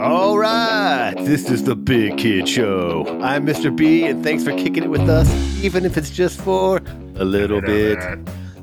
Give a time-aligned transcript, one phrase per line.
[0.00, 3.04] All right, this is the Big Kid Show.
[3.20, 3.74] I'm Mr.
[3.74, 5.28] B, and thanks for kicking it with us,
[5.62, 6.80] even if it's just for
[7.16, 7.98] a little bit.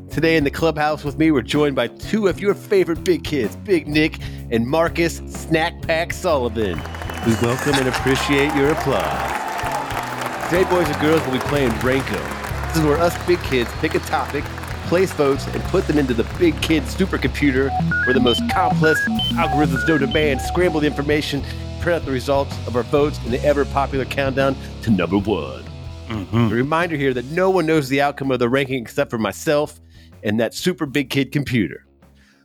[0.10, 3.56] Today in the clubhouse with me, we're joined by two of your favorite big kids,
[3.58, 4.18] Big Nick
[4.50, 6.82] and Marcus Snack Pack Sullivan.
[7.28, 10.50] We welcome and appreciate your applause.
[10.50, 12.68] Today, boys and girls, we'll be playing Ranko.
[12.70, 14.44] This is where us big kids pick a topic,
[14.88, 17.70] place votes, and put them into the big kid supercomputer
[18.06, 19.02] where the most complex
[19.34, 21.42] algorithms know demand scramble the information,
[21.82, 25.64] print out the results of our votes in the ever popular countdown to number one.
[26.08, 26.38] Mm-hmm.
[26.38, 29.80] A reminder here that no one knows the outcome of the ranking except for myself
[30.24, 31.86] and that super big kid computer.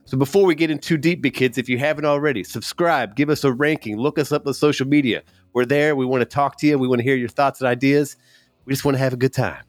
[0.05, 3.29] So before we get in too deep, big kids, if you haven't already, subscribe, give
[3.29, 5.23] us a ranking, look us up on social media.
[5.53, 5.95] We're there.
[5.95, 6.77] We want to talk to you.
[6.77, 8.17] We want to hear your thoughts and ideas.
[8.65, 9.63] We just want to have a good time.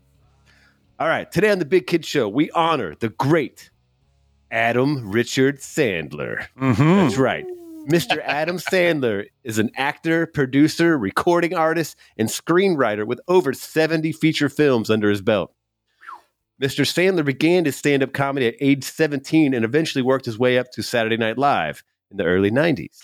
[1.04, 1.30] All right.
[1.30, 3.68] Today on the Big Kid Show, we honor the great
[4.50, 6.46] Adam Richard Sandler.
[6.58, 6.82] Mm-hmm.
[6.82, 7.44] That's right.
[7.86, 8.22] Mr.
[8.24, 14.88] Adam Sandler is an actor, producer, recording artist, and screenwriter with over 70 feature films
[14.88, 15.52] under his belt.
[16.58, 16.86] Mr.
[16.86, 20.70] Sandler began his stand up comedy at age 17 and eventually worked his way up
[20.70, 23.02] to Saturday Night Live in the early 90s.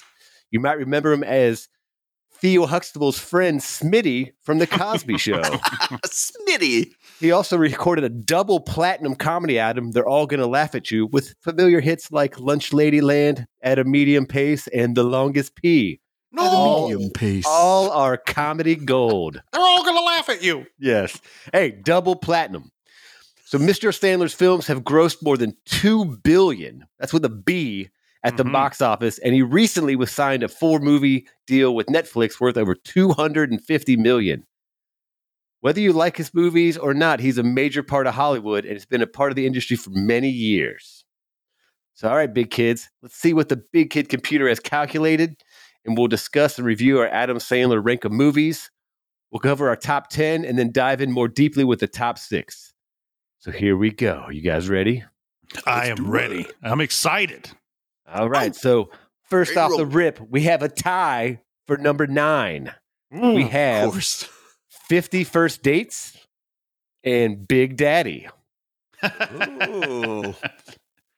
[0.51, 1.69] You might remember him as
[2.41, 5.43] Theo Huxtable's friend Smitty from The Cosby Show.
[6.06, 6.93] Smitty.
[7.21, 11.35] He also recorded a double platinum comedy album, They're All Gonna Laugh at You, with
[11.43, 16.01] familiar hits like Lunch Ladyland, At a Medium Pace, and The Longest Pee.
[16.33, 16.89] No.
[16.89, 17.45] medium pace.
[17.47, 19.43] All are comedy gold.
[19.53, 20.65] They're all going to laugh at you.
[20.79, 21.21] Yes.
[21.53, 22.71] Hey, double platinum.
[23.47, 23.89] So Mr.
[23.91, 26.84] Sandler's films have grossed more than 2 billion.
[27.01, 27.89] That's with a B
[28.23, 28.53] at the Mhm.
[28.53, 32.77] box office and he recently was signed a four movie deal with Netflix worth over
[32.77, 34.45] 250 million.
[35.61, 38.86] Whether you like his movies or not, he's a major part of Hollywood and has
[38.86, 41.05] been a part of the industry for many years.
[41.94, 45.36] So all right, big kids, let's see what the big kid computer has calculated
[45.84, 48.70] and we'll discuss and review our Adam Sandler rank of movies.
[49.31, 52.72] We'll cover our top 10 and then dive in more deeply with the top six.
[53.38, 54.26] So here we go.
[54.31, 55.04] You guys ready?
[55.66, 56.41] I Let's am ready.
[56.43, 56.54] it.
[56.62, 57.50] I'm excited.
[58.09, 58.54] All right.
[58.54, 58.91] So
[59.28, 62.72] first Ready off to the rip, we have a tie for number nine.
[63.10, 64.28] we mm, Of have course.
[64.91, 66.19] 50 First Dates
[67.05, 68.28] and Big Daddy.
[69.33, 70.34] Ooh.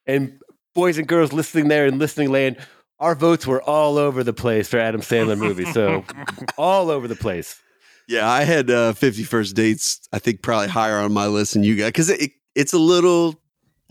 [0.05, 0.41] And
[0.75, 2.57] boys and girls listening there in listening land,
[2.99, 5.73] our votes were all over the place for Adam Sandler movies.
[5.73, 6.05] So
[6.59, 7.63] all over the place.
[8.09, 11.63] Yeah, I had uh, 50 First Dates, I think probably higher on my list than
[11.63, 13.41] you got because it, it's a little,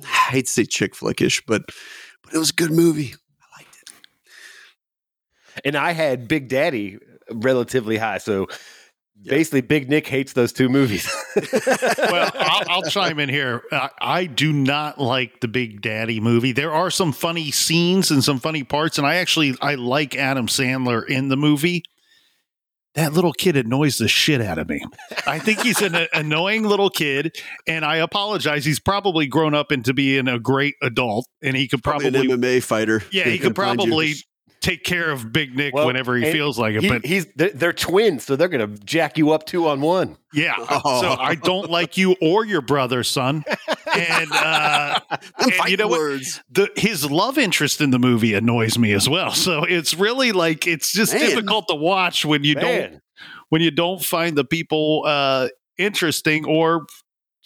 [0.03, 1.61] I hate to say chick flickish, but,
[2.21, 3.15] but it was a good movie.
[3.41, 5.61] I liked it.
[5.63, 6.99] And I had Big Daddy
[7.31, 8.17] relatively high.
[8.17, 8.47] So
[9.23, 9.31] Yeah.
[9.31, 11.07] basically, Big Nick hates those two movies.
[11.55, 13.61] well, I'll, I'll chime in here.
[13.71, 16.51] I, I do not like the Big Daddy movie.
[16.53, 20.47] There are some funny scenes and some funny parts, and I actually I like Adam
[20.47, 21.83] Sandler in the movie.
[22.95, 24.81] That little kid annoys the shit out of me.
[25.25, 27.33] I think he's an annoying little kid,
[27.65, 28.65] and I apologize.
[28.65, 32.41] He's probably grown up into being a great adult, and he could Probably, probably, an
[32.41, 33.01] MMA fighter.
[33.11, 34.15] yeah, he could probably
[34.61, 36.83] take care of Big Nick Well, whenever he feels like it.
[36.83, 40.17] He- but he's they're, twins, so they're gonna jack you up two on one.
[40.33, 40.53] Yeah.
[40.57, 41.01] Oh.
[41.01, 43.43] So I don't like you or your brother, son.
[43.93, 44.99] And uh,
[45.39, 46.21] and you know what?
[46.51, 49.31] the his love interest in the movie annoys me as well.
[49.31, 51.21] So it's really like it's just Man.
[51.27, 53.01] difficult to watch when you don't
[53.49, 55.47] when you don't find the people uh,
[55.77, 56.85] interesting or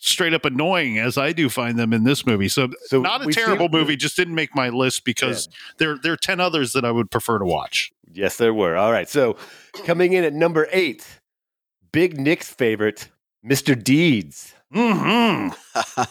[0.08, 2.48] straight up annoying as I do find them in this movie.
[2.48, 6.18] So so not a terrible movie, just didn't make my list because there there are
[6.18, 7.92] ten others that I would prefer to watch.
[8.14, 8.76] Yes, there were.
[8.78, 9.10] All right.
[9.10, 9.36] So
[9.86, 11.06] coming in at number eight,
[11.92, 13.10] Big Nick's favorite,
[13.46, 13.82] Mr.
[13.82, 14.54] Deeds.
[14.72, 15.50] hmm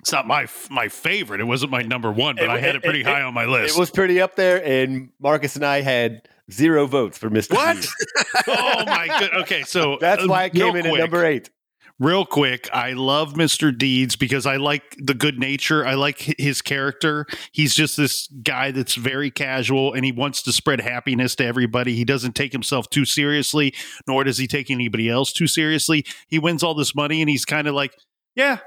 [0.00, 1.40] It's not my my favorite.
[1.40, 3.34] It wasn't my number one, but It- I had it it- pretty it- high on
[3.34, 3.76] my list.
[3.76, 7.54] It was pretty up there, and Marcus and I had zero votes for Mr.
[7.54, 7.86] What?
[8.48, 9.30] Oh my god.
[9.42, 11.50] Okay, so That's uh, why it came in at number eight.
[11.98, 13.76] Real quick, I love Mr.
[13.76, 15.86] Deeds because I like the good nature.
[15.86, 17.26] I like his character.
[17.52, 21.94] He's just this guy that's very casual and he wants to spread happiness to everybody.
[21.94, 23.74] He doesn't take himself too seriously,
[24.06, 26.04] nor does he take anybody else too seriously.
[26.26, 27.94] He wins all this money and he's kind of like,
[28.34, 28.58] yeah,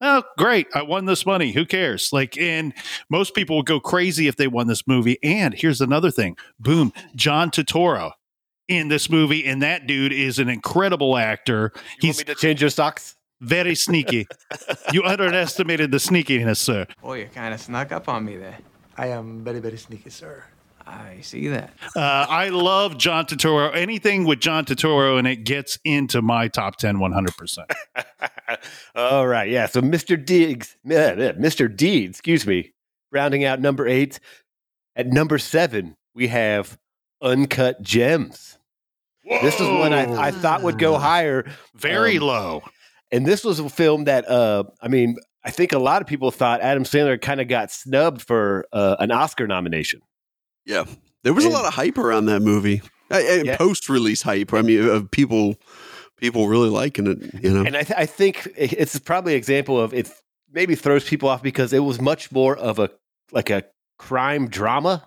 [0.00, 0.68] oh, great.
[0.74, 1.52] I won this money.
[1.52, 2.10] Who cares?
[2.12, 2.72] Like, and
[3.10, 5.18] most people would go crazy if they won this movie.
[5.22, 8.12] And here's another thing boom, John Turturro
[8.68, 9.44] in this movie.
[9.46, 11.72] And that dude is an incredible actor.
[11.74, 13.16] You He's want me to change your socks?
[13.40, 14.26] very sneaky.
[14.92, 16.86] you underestimated the sneakiness, sir.
[17.02, 18.56] Oh, you kind of snuck up on me there.
[18.96, 20.44] I am very, very sneaky, sir.
[20.86, 21.72] I see that.
[21.96, 23.74] Uh, I love John Turturro.
[23.74, 27.58] Anything with John Turturro and it gets into my top 10 100%.
[28.94, 29.48] All right.
[29.48, 29.66] Yeah.
[29.66, 30.22] So Mr.
[30.22, 31.74] Deeds, uh, Mr.
[31.74, 32.72] Deeds, excuse me,
[33.10, 34.20] rounding out number eight.
[34.96, 36.78] At number seven, we have
[37.22, 38.58] Uncut Gems.
[39.24, 41.46] This is one I, I thought would go higher.
[41.74, 42.62] very um, low.
[43.10, 46.30] And this was a film that, uh, I mean, I think a lot of people
[46.30, 50.00] thought Adam Sandler kind of got snubbed for uh, an Oscar nomination.
[50.66, 50.84] Yeah,
[51.22, 52.82] there was a lot of hype around that movie.
[53.10, 53.56] Uh, and Yeah.
[53.56, 54.52] Post-release hype.
[54.54, 55.56] I mean, of people,
[56.16, 57.42] people really liking it.
[57.42, 60.10] You know, And I, th- I think it's probably an example of it
[60.50, 62.90] maybe throws people off because it was much more of a
[63.32, 63.64] like a
[63.98, 65.06] crime drama.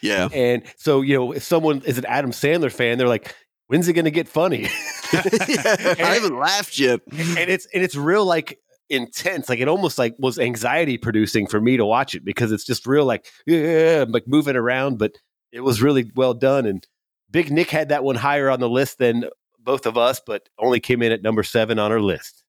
[0.00, 0.28] Yeah.
[0.32, 3.34] And so, you know, if someone is an Adam Sandler fan, they're like,
[3.68, 4.62] when's it going to get funny?
[5.12, 5.94] yeah.
[5.98, 7.00] I haven't laughed yet.
[7.10, 8.58] and it's and it's real like
[8.92, 12.64] intense like it almost like was anxiety producing for me to watch it because it's
[12.64, 15.12] just real like yeah like moving around but
[15.50, 16.86] it was really well done and
[17.30, 19.24] big nick had that one higher on the list than
[19.58, 22.41] both of us but only came in at number seven on our list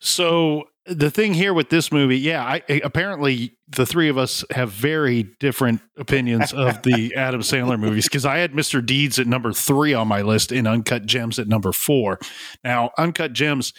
[0.00, 4.70] So the thing here with this movie, yeah, I, apparently the three of us have
[4.70, 8.84] very different opinions of the Adam Sandler movies because I had Mr.
[8.84, 12.18] Deeds at number three on my list and Uncut Gems at number four.
[12.64, 13.72] Now, Uncut Gems,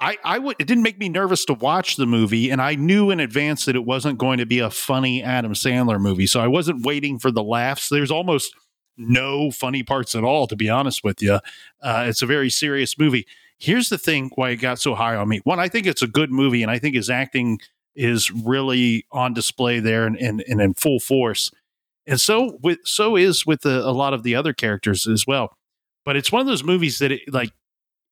[0.00, 3.10] I, I would it didn't make me nervous to watch the movie, and I knew
[3.10, 6.48] in advance that it wasn't going to be a funny Adam Sandler movie, so I
[6.48, 7.88] wasn't waiting for the laughs.
[7.88, 8.52] There's almost
[8.96, 11.38] no funny parts at all, to be honest with you.
[11.80, 13.26] Uh, it's a very serious movie.
[13.62, 15.38] Here's the thing why it got so high on me.
[15.44, 17.60] One, I think it's a good movie, and I think his acting
[17.94, 21.52] is really on display there and, and, and in full force.
[22.04, 25.56] And so with so is with the, a lot of the other characters as well.
[26.04, 27.52] But it's one of those movies that it like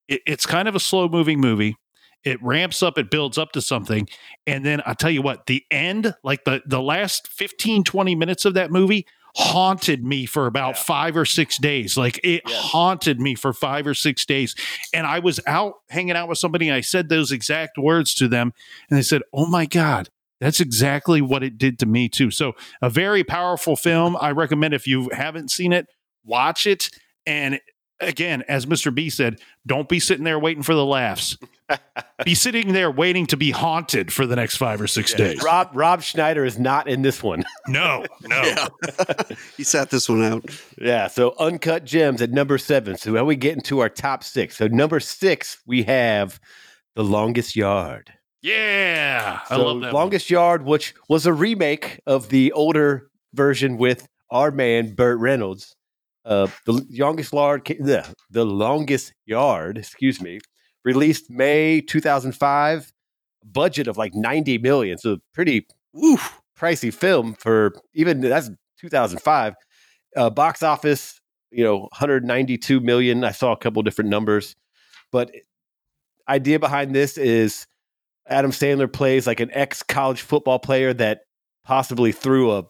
[0.06, 1.74] it, it's kind of a slow moving movie.
[2.22, 4.08] It ramps up, it builds up to something.
[4.46, 8.44] And then I tell you what, the end, like the the last 15, 20 minutes
[8.44, 9.04] of that movie
[9.36, 10.82] haunted me for about Yeah.
[10.82, 11.96] five or six days.
[11.96, 12.56] Like it Yes.
[12.70, 14.54] haunted me for five or six days.
[14.92, 18.28] And I was out hanging out with somebody and I said those exact words to
[18.28, 18.52] them.
[18.88, 20.08] And they said, Oh my God,
[20.40, 22.30] that's exactly what it did to me too.
[22.30, 24.16] So a very powerful film.
[24.20, 25.86] I recommend if you haven't seen it,
[26.24, 26.90] watch it.
[27.26, 27.60] And
[28.00, 28.94] again, as Mr.
[28.94, 31.36] B said, don't be sitting there waiting for the laughs.
[32.24, 35.42] be sitting there waiting to be haunted for the next five or six days.
[35.42, 38.42] rob rob schneider is not in this one No, no.
[38.42, 38.66] Yeah.
[39.56, 40.44] he sat this one out.
[40.78, 44.56] yeah so uncut gems at number seven so now we get into our top six
[44.56, 46.40] so number six we have
[46.96, 48.12] the longest yard
[48.42, 49.40] Yeah.
[49.48, 49.92] I love that.
[49.92, 49.94] one.
[49.94, 55.76] Longest Yard, which was a remake of the older version with our man Burt Reynolds.
[56.24, 60.40] Uh, the longest yard, the, the longest yard, excuse me,
[60.84, 62.92] released May 2005.
[63.42, 65.66] Budget of like 90 million, so pretty
[65.96, 66.42] Oof.
[66.58, 69.54] pricey film for even that's 2005.
[70.14, 73.24] Uh, box office, you know, 192 million.
[73.24, 74.56] I saw a couple different numbers,
[75.10, 75.30] but
[76.28, 77.66] idea behind this is
[78.28, 81.22] Adam Sandler plays like an ex college football player that
[81.64, 82.64] possibly threw a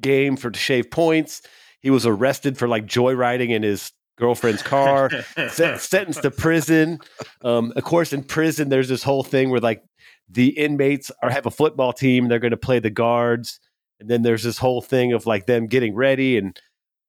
[0.00, 1.42] game for to shave points.
[1.80, 5.10] He was arrested for like joyriding in his girlfriend's car,
[5.50, 6.98] sen- sentenced to prison.
[7.42, 9.82] Um, of course, in prison, there's this whole thing where like
[10.28, 12.28] the inmates are have a football team.
[12.28, 13.60] They're going to play the guards,
[14.00, 16.58] and then there's this whole thing of like them getting ready and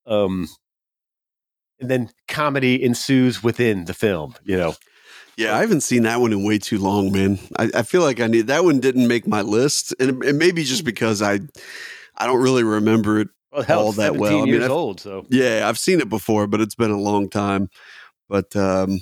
[0.05, 0.49] um,
[1.79, 4.35] and then comedy ensues within the film.
[4.43, 4.75] You know,
[5.37, 7.39] Yeah, I haven't seen that one in way too long, man.
[7.57, 10.35] I, I feel like I need that one didn't make my list, and it, it
[10.35, 11.39] may be just because I
[12.17, 13.29] I don't really remember it.
[13.53, 14.31] Well, hell, All that 17 well.
[14.31, 16.99] I mean, years I've- old, so Yeah, I've seen it before, but it's been a
[16.99, 17.69] long time.
[18.29, 18.99] But um,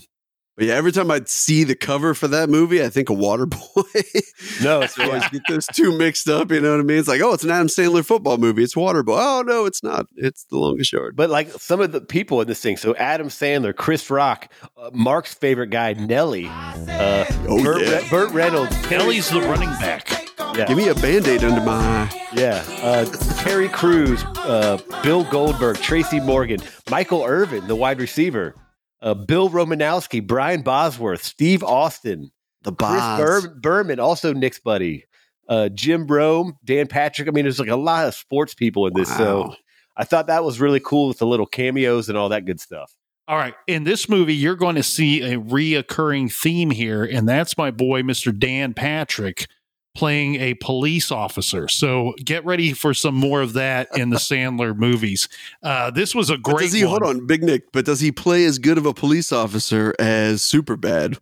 [0.58, 4.62] but yeah, every time I see the cover for that movie, I think of Waterboy.
[4.64, 6.52] no, it's I always get those two mixed up.
[6.52, 6.98] You know what I mean?
[6.98, 8.62] It's like, oh, it's an Adam Sandler football movie.
[8.64, 9.16] It's Waterboy.
[9.18, 10.08] Oh no, it's not.
[10.18, 11.16] It's The Longest Yard.
[11.16, 14.90] But like some of the people in this thing, so Adam Sandler, Chris Rock, uh,
[14.94, 18.00] Mark's favorite guy, Nelly, uh, Oh, Burt, yeah.
[18.00, 20.10] Re- Burt Reynolds, Kelly's the running back.
[20.56, 22.28] Yeah, Give me a band aid under my eye.
[22.34, 23.06] yeah, uh,
[23.42, 28.56] Terry Crews, uh, Bill Goldberg, Tracy Morgan, Michael Irvin, the wide receiver,
[29.02, 32.32] uh, Bill Romanowski, Brian Bosworth, Steve Austin,
[32.64, 33.20] The Chris Boz.
[33.48, 35.06] Bur- Berman, also Nick's buddy,
[35.48, 37.28] uh, Jim Rome, Dan Patrick.
[37.28, 39.56] I mean, there's like a lot of sports people in this, so
[39.98, 42.92] I thought that was really cool with the little cameos and all that good stuff.
[43.28, 43.54] All right.
[43.68, 48.02] In this movie, you're going to see a reoccurring theme here, and that's my boy,
[48.02, 48.38] Mr.
[48.38, 49.48] Dan Patrick,
[49.94, 51.68] playing a police officer.
[51.68, 55.28] So get ready for some more of that in the Sandler movies.
[55.62, 57.02] Uh, this was a But great does he one.
[57.02, 57.72] hold on, Big Nick?
[57.72, 61.18] But does he play as good of a police officer as Superbad?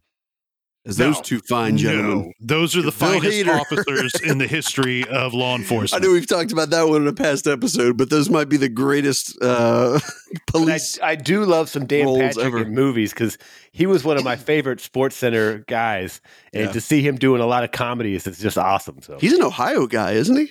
[0.85, 2.27] As those two fine gentlemen.
[2.27, 3.59] No, those are the Bill finest Hader.
[3.59, 5.67] officers in the history of law enforcement.
[5.93, 6.03] I enforcement.
[6.03, 8.69] know we've talked about that one in a past episode, but those might be the
[8.69, 9.99] greatest uh,
[10.47, 10.97] police.
[11.01, 12.61] I, I do love some Dan roles Patrick ever.
[12.63, 13.37] in movies because
[13.71, 16.21] he was one of my favorite Sports Center guys,
[16.53, 16.71] and Yeah.
[16.71, 19.01] to see him doing a lot of comedies is just awesome.
[19.01, 20.49] So He's an Ohio guy, isn't he?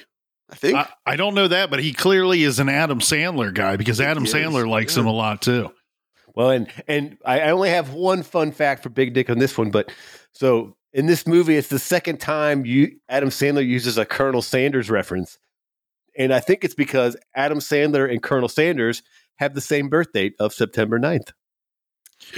[0.51, 0.77] I think.
[0.77, 4.25] I, I don't know that, but he clearly is an Adam Sandler guy because Adam
[4.25, 5.03] he is, Sandler likes yeah.
[5.03, 5.71] him a lot too.
[6.39, 9.59] Well, and and I I only have one fun fact for Big Dick on this
[9.59, 9.91] one, but
[10.33, 14.89] so in this movie, it's the second time you Adam Sandler uses a Colonel Sanders
[14.89, 15.41] reference,
[16.17, 19.03] and I think it's because Adam Sandler and Colonel Sanders
[19.39, 21.33] have the same birth date of September 9th.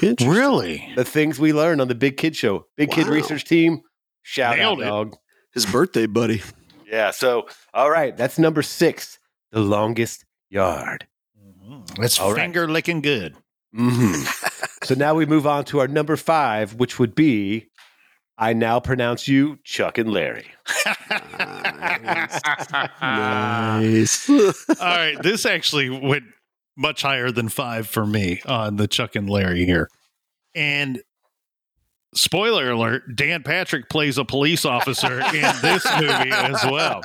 [0.02, 0.30] Interesting.
[0.30, 0.92] Really?
[0.96, 3.82] The things we learned on the Big Kid Show, Big Kid Research Team,
[4.22, 4.88] shout Nailed out, it.
[4.88, 5.16] dog.
[5.52, 6.40] His birthday buddy.
[6.90, 7.10] Yeah.
[7.10, 9.18] So, all right, that's number six,
[9.52, 11.06] the longest yard.
[11.98, 12.40] That's All right.
[12.40, 13.36] finger licking good.
[13.74, 14.12] Hmm
[14.82, 17.68] so now we move on to our number five, which would be,
[18.38, 20.46] I now pronounce you Chuck and Larry.
[23.00, 24.28] Nice.
[24.30, 24.46] All
[24.80, 26.24] right, this actually went
[26.76, 29.88] much higher than five for me on the Chuck and Larry here.
[30.54, 31.02] And
[32.14, 37.02] spoiler alert: Dan Patrick plays a police officer in this movie as well.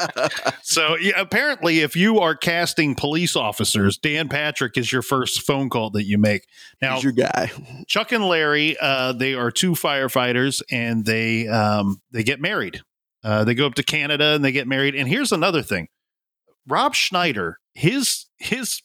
[0.64, 5.70] So yeah, apparently, if you are casting police officers, Dan Patrick is your first phone
[5.70, 6.48] call that you make.
[6.82, 7.52] Now, He's your guy.
[7.88, 12.82] Chuck and Larry, uh, they are two firefighters, and they um, they get married.
[13.24, 14.96] Uh, they go up to Canada and they get married.
[14.96, 15.88] And here's another thing:
[16.68, 18.82] Rob Schneider, his his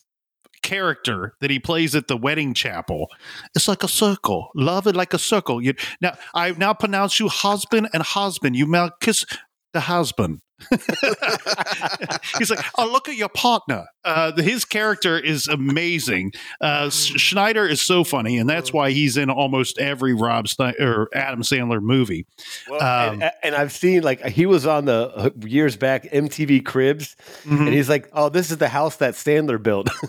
[0.63, 3.09] character that he plays at the wedding chapel,
[3.55, 4.51] it's like a circle.
[4.55, 5.63] Love it like a circle.
[5.63, 8.57] You now I now pronounce you husband and husband.
[8.57, 9.25] You now kiss
[9.73, 10.41] the husband.
[12.39, 13.87] He's like, oh, look at your partner.
[14.05, 16.33] Uh, his character is amazing.
[16.61, 20.47] Uh, Schneider is so funny, and that's why he's in almost every Rob
[20.79, 22.27] or Adam Sandler movie.
[22.69, 26.65] Well, Um, and, and I've seen like he was on the uh, years back MTV
[26.65, 27.15] Cribs,
[27.45, 27.59] Mhm.
[27.67, 29.89] and he's like, "Oh, this is the house that Sandler built."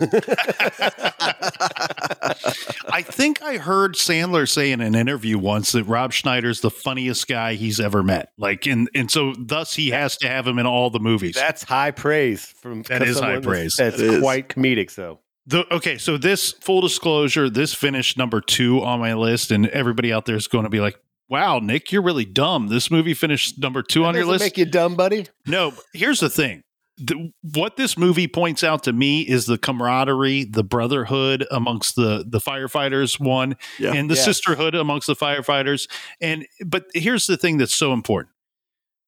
[2.94, 7.28] I think I heard Sandler say in an interview once that Rob Schneider's the funniest
[7.28, 8.32] guy he's ever met.
[8.38, 11.34] Like, and and so thus he has to have him in all the movies.
[11.34, 13.76] that's high praise from That is high praise.
[13.76, 14.20] That's, That is.
[14.20, 14.90] quite comedic.
[14.90, 19.66] So The, okay, so this full disclosure, this finished number two on my list, and
[19.68, 20.96] everybody out there is going to be like,
[21.28, 22.68] "Wow, Nick, you're really dumb.
[22.68, 25.26] This movie finished number two on your list." make you dumb, buddy.
[25.46, 26.62] No, here's the thing.
[26.98, 32.22] The, what this movie points out to me is the camaraderie, the brotherhood amongst the
[32.28, 33.18] the firefighters.
[33.18, 33.94] One, Yeah.
[33.94, 34.24] and the Yes.
[34.26, 35.88] sisterhood amongst the firefighters.
[36.20, 38.31] And but here's the thing that's so important.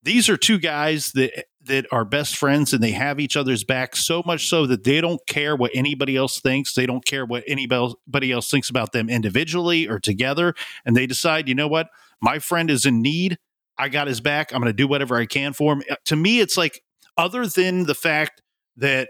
[0.05, 3.97] These are two guys that that are best friends and they have each other's back
[3.97, 6.75] so much so that they don't care what anybody else thinks.
[6.75, 10.55] They don't care what anybody else thinks about them individually or together.
[10.85, 11.89] And they decide, you know what?
[12.21, 13.39] My friend is in need.
[13.79, 14.53] I got his back.
[14.53, 15.83] I'm going to do whatever I can for him.
[15.91, 16.83] Uh, To me, it's like,
[17.17, 18.43] other than the fact
[18.77, 19.09] that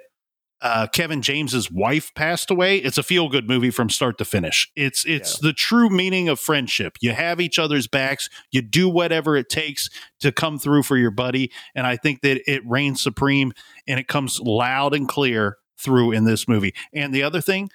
[0.64, 4.72] uh, Kevin James's wife passed away, it's a feel good movie from start to finish.
[4.74, 6.96] It's it's the true meaning of friendship.
[7.02, 8.30] You have each other's backs.
[8.50, 9.90] You do whatever it takes
[10.20, 13.52] to come through for your buddy, and I think that it reigns supreme
[13.86, 16.74] and it comes loud and clear through in this movie.
[16.94, 17.68] And the other thing,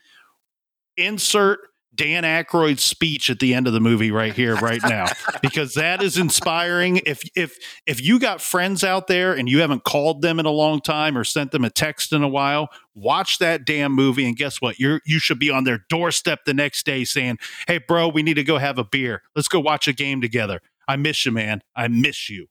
[0.98, 1.60] insert
[1.94, 5.08] Dan Aykroyd's speech at the end of the movie right here, right now,
[5.42, 7.02] because that is inspiring.
[7.06, 10.52] If if if you got friends out there and you haven't called them in a
[10.52, 14.38] long time or sent them a text in a while, watch that damn movie and
[14.38, 14.80] guess what?
[14.80, 18.36] You're you should be on their doorstep the next day saying, "Hey, bro, we need
[18.36, 19.24] to go have a beer.
[19.36, 20.62] Let's go watch a game together.
[20.88, 21.62] I miss you, man.
[21.76, 22.48] I miss you.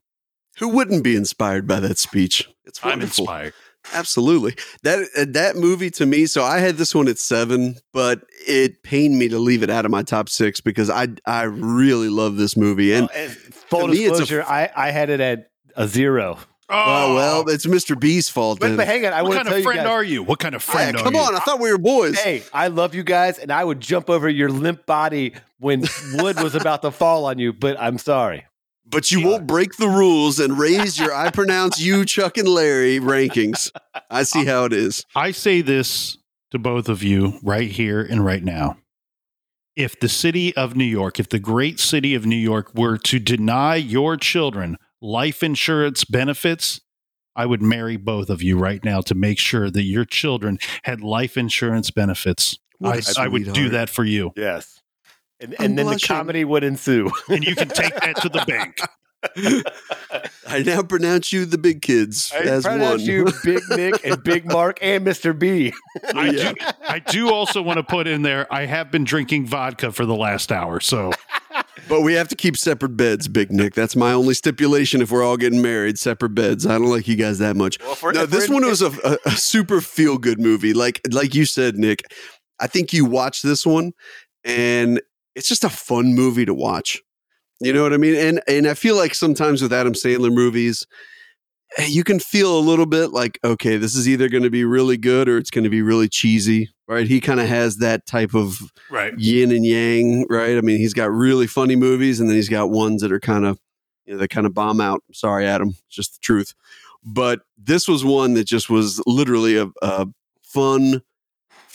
[0.58, 2.48] Who wouldn't be inspired by that speech?
[2.64, 3.54] It's I'm inspired."
[3.94, 4.54] Absolutely.
[4.82, 6.26] That uh, that movie to me.
[6.26, 9.84] So I had this one at seven, but it pained me to leave it out
[9.84, 12.92] of my top six because I I really love this movie.
[12.92, 15.86] And Well, and full to me, it's a- disclosure, I I had it at a
[15.88, 16.38] zero.
[16.70, 17.98] oh well, it's Mr.
[17.98, 18.60] B's fault.
[18.60, 18.76] But, then.
[18.76, 19.86] but hang on, I what kind tell of you friend guys.
[19.86, 20.22] are you?
[20.22, 21.20] What kind of friend are come you?
[21.20, 22.18] on, I thought we were boys.
[22.18, 26.40] Hey, I love you guys, and I would jump over your limp body when wood
[26.42, 27.54] was about to fall on you.
[27.54, 28.44] But I'm sorry.
[28.90, 32.98] But you won't break the rules and raise your I pronounce you Chuck and Larry
[32.98, 33.70] rankings.
[34.10, 35.04] I see how it is.
[35.14, 36.16] I say this
[36.50, 38.78] to both of you right here and right now.
[39.76, 43.18] If the city of New York, if the great city of New York were to
[43.18, 46.80] deny your children life insurance benefits,
[47.36, 51.00] I would marry both of you right now to make sure that your children had
[51.00, 52.58] life insurance benefits.
[52.82, 54.32] I, I, a I would do that for you.
[54.34, 54.77] Yes.
[55.40, 55.98] And, and then blushing.
[56.00, 57.10] the comedy would ensue.
[57.28, 58.80] And you can take that to the bank.
[60.46, 63.10] I now pronounce you the big kids I as pronounce one.
[63.10, 65.36] you Big Nick and Big Mark and Mr.
[65.38, 65.72] B.
[66.14, 66.52] I, Yeah.
[66.52, 70.06] do, I do also want to put in there, I have been drinking vodka for
[70.06, 70.80] the last hour.
[70.80, 71.12] So
[71.88, 73.74] But we have to keep separate beds, Big Nick.
[73.74, 76.66] That's my only stipulation if we're all getting married, separate beds.
[76.66, 77.78] I don't like you guys that much.
[77.80, 80.74] Well, for- no, this one was a, a, a super feel good movie.
[80.74, 82.02] Like like you said, Nick.
[82.60, 83.92] I think you watch this one
[84.44, 85.00] and
[85.38, 87.00] it's just a fun movie to watch.
[87.60, 88.14] You know what I mean?
[88.14, 90.86] And and I feel like sometimes with Adam Sandler movies,
[91.78, 94.64] eh, you can feel a little bit like, okay, this is either going to be
[94.64, 97.06] really good or it's going to be really cheesy, right?
[97.06, 98.58] He kind of has that type of
[98.90, 99.12] Right.
[99.18, 100.56] yin and yang, right?
[100.56, 103.44] I mean, he's got really funny movies and then he's got ones that are kind
[103.44, 103.58] of,
[104.06, 105.02] you know, that kind of bomb out.
[105.12, 106.54] Sorry, Adam, it's just the truth.
[107.04, 110.06] But this was one that just was literally a, a
[110.42, 111.02] fun,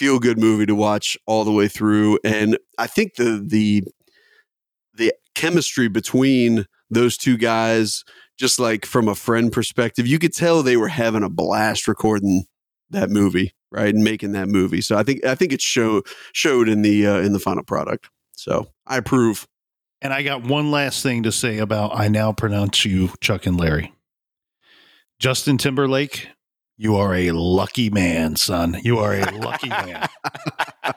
[0.03, 2.19] feel good movie to watch all the way through.
[2.25, 3.85] And I think the, the,
[4.95, 8.03] the chemistry between those two guys,
[8.37, 12.43] just like from a friend perspective, you could tell they were having a blast recording
[12.89, 14.81] that movie, right, and making that movie.
[14.81, 18.09] So I think I think it showed showed in the uh, in the final product.
[18.33, 19.47] So I approve.
[20.01, 23.57] And I got one last thing to say about I now pronounce you Chuck and
[23.57, 23.93] Larry.
[25.17, 26.27] Justin Timberlake,
[26.77, 28.77] you are a lucky man, son.
[28.83, 30.07] You are a lucky man.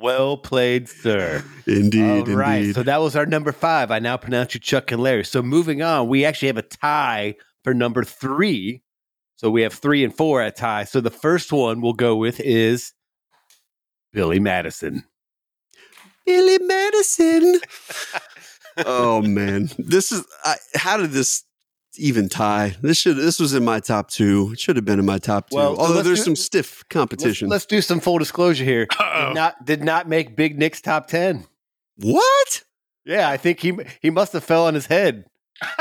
[0.00, 1.44] Well played, sir.
[1.66, 2.58] Indeed, All right.
[2.58, 2.74] indeed.
[2.76, 3.90] So that was our number five.
[3.90, 5.24] I now pronounce you Chuck and Larry.
[5.24, 7.34] So moving on, we actually have a tie
[7.64, 8.82] for number three.
[9.34, 10.84] So we have three and four at tie.
[10.84, 12.92] So the first one we'll go with is
[14.12, 15.02] Billy Madison.
[16.24, 17.60] Billy Madison.
[18.86, 21.42] oh man, this is I, how did this
[21.98, 22.76] even tie?
[22.80, 24.50] This should this was in my top two.
[24.52, 25.56] It should have been in my top two.
[25.56, 27.48] Well, Although there's do- some stiff Let's, competition.
[27.48, 28.86] let's do some full disclosure here.
[28.98, 31.44] Did not did not make Big Nick's top ten.
[31.96, 32.62] what?
[33.04, 35.24] Yeah, I think he he must have fell on his head.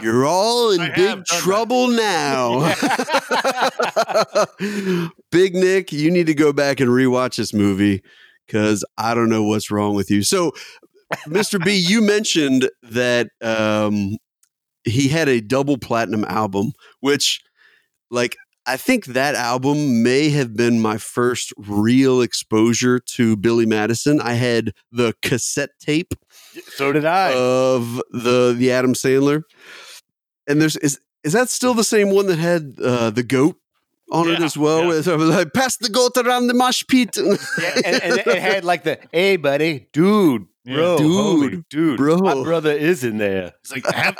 [0.00, 1.40] You're all in I big done that.
[1.42, 2.72] trouble now.
[5.32, 8.02] big Nick, you need to go back and rewatch this movie
[8.46, 10.22] because I don't know what's wrong with you.
[10.22, 10.52] So,
[11.26, 11.62] Mr.
[11.64, 14.16] B, you mentioned that um,
[14.84, 17.42] he had a double platinum album, which,
[18.10, 18.36] like,
[18.66, 24.20] I think that album may have been my first real exposure to Billy Madison.
[24.20, 26.12] I had the cassette tape
[26.74, 27.32] So did I.
[27.34, 29.44] of the the Adam Sandler.
[30.46, 33.56] And there's is is that still the same one that had uh, the goat
[34.12, 34.94] on it as well?
[34.94, 35.00] yeah.
[35.00, 38.84] So like pass the goat around the mosh pit, Yeah, and, and it had like
[38.84, 40.46] the hey buddy, dude, Yeah.
[40.74, 42.18] Bro, Dude, homie, dude, bro.
[42.18, 43.52] my brother is in there.
[43.60, 44.16] It's like have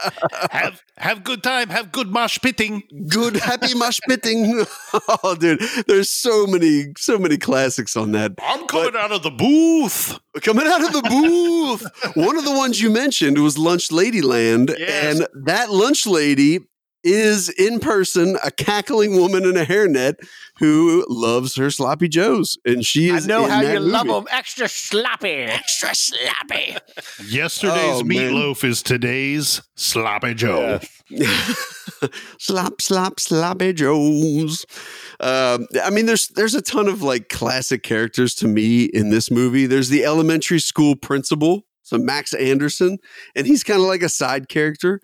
[0.50, 2.82] have have good time, have good mosh pitting.
[3.08, 4.64] good happy mosh pitting.
[5.24, 8.32] oh, dude, there's so many so many classics on that.
[8.42, 10.18] I'm coming out of the booth.
[10.42, 12.16] Coming out of the booth.
[12.16, 15.18] One of the ones you mentioned was Lunch Ladyland, Yes.
[15.20, 16.60] and that lunch lady
[17.04, 20.14] is in person a cackling woman in a hairnet
[20.58, 23.26] who loves her sloppy joes, and she I is.
[23.26, 26.76] know in how that you love them, extra sloppy, extra sloppy.
[27.28, 30.80] Yesterday's Oh, meatloaf is today's sloppy Joe.
[32.38, 34.64] slop, slop, sloppy joes.
[35.20, 39.30] Um, I mean, there's there's a ton of like classic characters to me in this
[39.30, 39.66] movie.
[39.66, 42.98] There's the elementary school principal, so Max Anderson,
[43.34, 45.00] and he's kind of like a side character,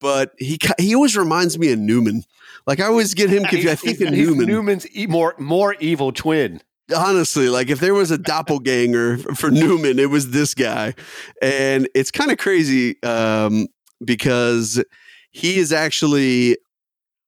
[0.00, 2.22] but he he always reminds me of Newman.
[2.66, 3.68] Like I always get him confused.
[3.68, 4.46] I think of Newman.
[4.46, 6.60] Newman's e- more more evil twin.
[6.94, 10.94] honestly, like if there was a doppelganger for Newman, it was this guy.
[11.42, 13.68] And it's kind of crazy um,
[14.04, 14.82] because
[15.30, 16.56] he is actually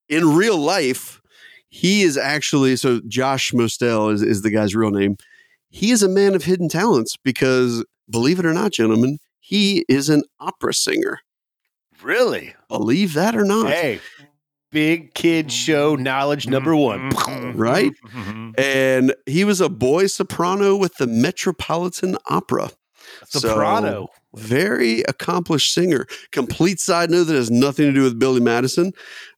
[0.08, 1.20] in real life,
[1.68, 5.16] he is actually so Josh Mostel is, is the guy's real name.
[5.68, 10.08] He is a man of hidden talents because believe it or not, gentlemen, he is
[10.08, 11.20] an opera singer.
[12.02, 12.54] Really?
[12.68, 13.68] Believe that or not.
[13.68, 14.00] Hey,
[14.70, 17.10] big kid show knowledge number one.
[17.56, 17.92] Right?
[18.14, 18.58] Mhm.
[18.58, 22.70] And he was a boy soprano with the Metropolitan Opera.
[23.28, 24.08] Soprano.
[24.34, 26.06] very accomplished singer.
[26.30, 28.92] Complete side note that has nothing to do with Billy Madison.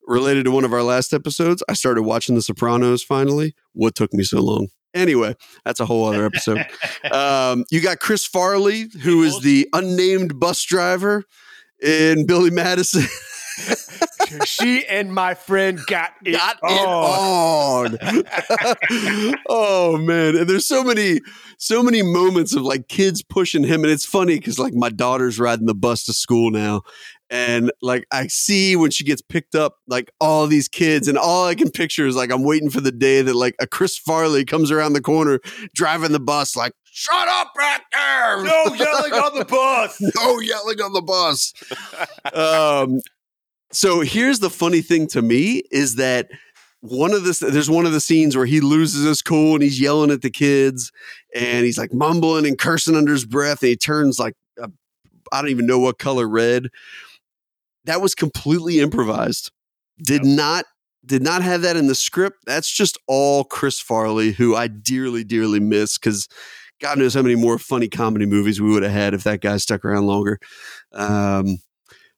[0.07, 3.55] Related to one of our last episodes, I started watching The Sopranos finally.
[3.73, 4.69] What took me so long?
[4.95, 6.67] Anyway, that's a whole other episode.
[7.13, 11.25] um, you got Chris Farley, who is the unnamed bus driver
[11.83, 13.05] in Billy Madison.
[14.45, 17.99] she and my friend got it got on.
[18.01, 18.25] it
[19.29, 19.35] on.
[19.49, 21.21] oh man, and there's so many,
[21.59, 25.39] so many moments of like kids pushing him, and it's funny because like my daughter's
[25.39, 26.83] riding the bus to school now,
[27.31, 31.47] and like I see when she gets picked up, like all these kids, and all
[31.47, 34.45] I can picture is like I'm waiting for the day that like a Chris Farley
[34.45, 35.41] comes around the corner
[35.75, 40.01] driving the bus, like shut up back there, No yelling on the bus.
[40.15, 41.55] no yelling on the bus.
[42.35, 43.01] um,
[43.73, 46.29] so here's the funny thing to me is that
[46.81, 49.81] one of the there's one of the scenes where he loses his cool and he's
[49.81, 50.93] yelling at the kids
[51.35, 54.67] and he's like mumbling and cursing under his breath and he turns like I
[55.33, 56.69] I don't even know what color red.
[57.85, 59.51] That was completely improvised.
[59.99, 60.67] Did not
[61.07, 62.45] did not have that in the script.
[62.47, 66.29] That's just all Chris Farley, who I dearly dearly miss because
[66.83, 69.57] God knows how many more funny comedy movies we would have had if that guy
[69.57, 70.39] stuck around longer.
[70.93, 71.59] Um,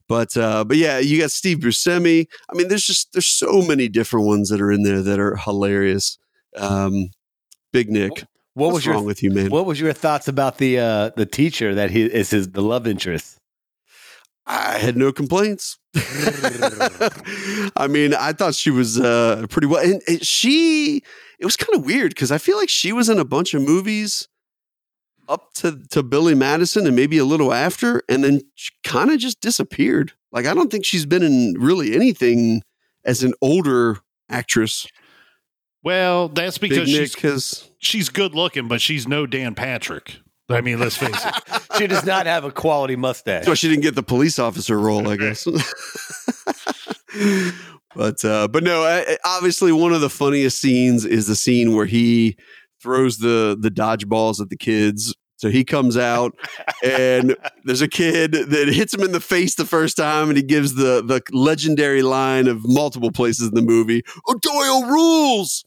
[0.08, 2.26] But uh, but yeah, you got Steve Buscemi.
[2.50, 5.36] I mean, there's just there's so many different ones that are in there that are
[5.36, 6.18] hilarious.
[6.56, 7.10] Um,
[7.72, 9.50] Big Nick, What was your wrong with you, man?
[9.50, 12.86] What was your thoughts about the uh, the teacher that he is his the love
[12.86, 13.38] interest?
[14.46, 15.78] I had no complaints.
[17.76, 21.02] I mean, I thought she was uh, pretty well, and, and she.
[21.38, 23.62] It was kind of weird because I feel like she was in a bunch of
[23.62, 24.28] movies
[25.28, 29.18] up to to Billy Madison and maybe a little after, and then she kind of
[29.18, 30.12] just disappeared.
[30.32, 32.62] Like I don't think she's been in really anything
[33.04, 34.86] as an older actress.
[35.82, 37.70] Well, that's because Nick she's has.
[37.78, 40.16] she's good looking, but she's no Dan Patrick.
[40.48, 41.34] I mean, let's face it.
[41.78, 43.46] She does not have a quality mustache.
[43.46, 45.44] So she didn't get the police officer role, I guess.
[47.96, 51.74] but uh, but no, I- I- obviously one of the funniest scenes is the scene
[51.74, 52.36] where he
[52.84, 55.16] throws the the dodgeballs at the kids.
[55.36, 56.38] So he comes out
[56.84, 60.44] and there's a kid that hits him in the face the first time, and he
[60.44, 65.64] gives the the legendary line of multiple places in the movie, "O'Doyle rules,"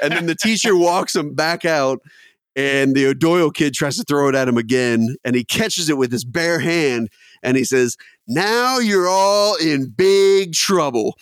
[0.00, 2.00] and then the teacher walks him back out,
[2.54, 5.98] and the O'Doyle kid tries to throw it at him again, and he catches it
[5.98, 7.08] with his bare hand,
[7.42, 7.96] and he says,
[8.28, 11.18] "Now you're all in big trouble."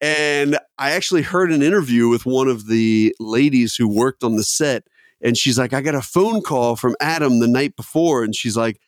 [0.00, 4.44] And I actually heard an interview with one of the ladies who worked on the
[4.44, 4.84] set,
[5.22, 8.56] and she's like, "I got a phone call from Adam the night before," and she's
[8.56, 8.78] like,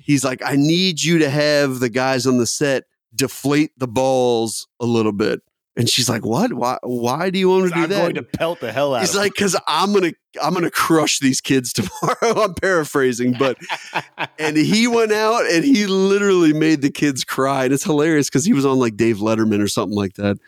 [0.00, 4.68] "He's like, I need you to have the guys on the set deflate the balls
[4.80, 5.40] a little bit."
[5.76, 6.52] And she's like, "What?
[6.52, 6.78] Why?
[6.82, 9.16] Why do you want to do I'm that?" going to pelt the hell out He's
[9.16, 12.42] like, because I'm gonna I'm gonna crush these kids tomorrow.
[12.44, 13.58] I'm paraphrasing, but
[14.38, 17.64] and he went out and he literally made the kids cry.
[17.64, 20.38] And it's hilarious because he was on like Dave Letterman or something like that.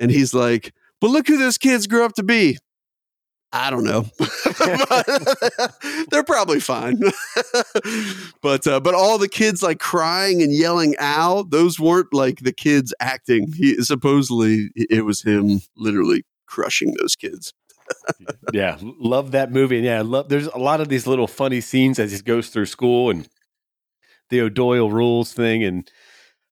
[0.00, 2.58] And he's like, But look who those kids grew up to be.
[3.54, 4.04] I don't know.
[6.10, 6.98] They're probably fine.
[8.42, 12.52] but uh, but all the kids like crying and yelling out, those weren't like the
[12.52, 13.52] kids acting.
[13.52, 17.52] He supposedly it was him literally crushing those kids.
[18.52, 19.78] yeah, love that movie.
[19.78, 20.28] Yeah, love.
[20.28, 23.28] There's a lot of these little funny scenes as he goes through school and
[24.30, 25.88] the O'Doyle rules thing, and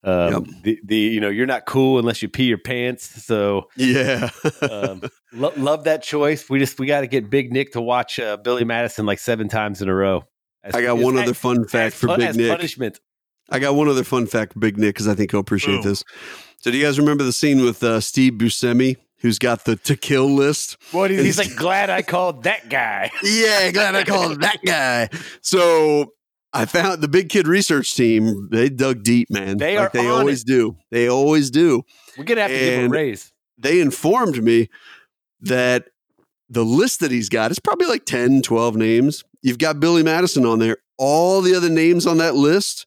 [0.04, 3.24] um, the the you know you're not cool unless you pee your pants.
[3.24, 4.30] So Yeah.
[4.62, 6.48] um, lo- love that choice.
[6.50, 9.48] We just we got to get Big Nick to watch uh, Billy Madison like seven
[9.48, 10.24] times in a row.
[10.64, 12.50] As- I got as- one as- other fun fact as for pun- Big as Nick.
[12.50, 13.00] punishment.
[13.50, 15.90] I got one other fun fact for Big Nick because I think he'll appreciate Boom.
[15.90, 16.04] this.
[16.58, 19.96] So, do you guys remember the scene with uh, Steve Buscemi, who's got the to
[19.96, 20.76] kill list?
[20.92, 23.10] What he's, he's like glad I called that guy.
[23.22, 25.08] Yeah, glad I called that guy.
[25.42, 26.12] So,
[26.52, 28.48] I found the Big Kid research team.
[28.50, 29.56] They dug deep, man.
[29.56, 30.76] They Like are They always do.
[30.90, 31.82] They always do.
[32.18, 33.32] We're gonna have to give him a raise.
[33.58, 34.68] They informed me
[35.40, 35.86] that
[36.48, 39.24] the list that he's got is probably like 10, 12 names.
[39.40, 40.76] You've got Billy Madison on there.
[40.98, 42.86] All the other names on that list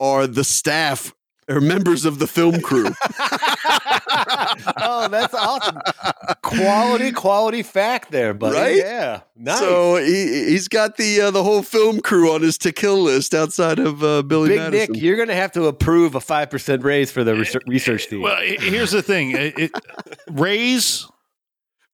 [0.00, 1.14] are the staff
[1.48, 2.86] or members of the film crew.
[4.78, 5.78] oh, that's awesome.
[6.42, 8.56] Quality, quality fact there, buddy.
[8.56, 8.76] Right?
[8.76, 9.20] Yeah.
[9.36, 9.58] Nice.
[9.58, 13.34] So he he's got the uh, the whole film crew on his to kill list
[13.34, 14.92] outside of uh, Billy Big Madison.
[14.94, 18.22] Nick, you're going to have to approve a 5% raise for the research, research team.
[18.22, 19.72] Well, here's the thing: It- it-
[20.30, 21.06] raise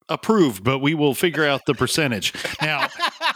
[0.09, 2.33] approved, but we will figure out the percentage.
[2.61, 2.87] Now,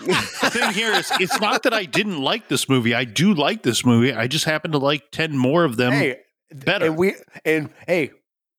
[0.05, 2.93] the thing here is, it's not that I didn't like this movie.
[2.93, 4.13] I do like this movie.
[4.13, 6.17] I just happen to like ten more of them hey,
[6.51, 6.85] better.
[6.87, 8.11] and we and hey,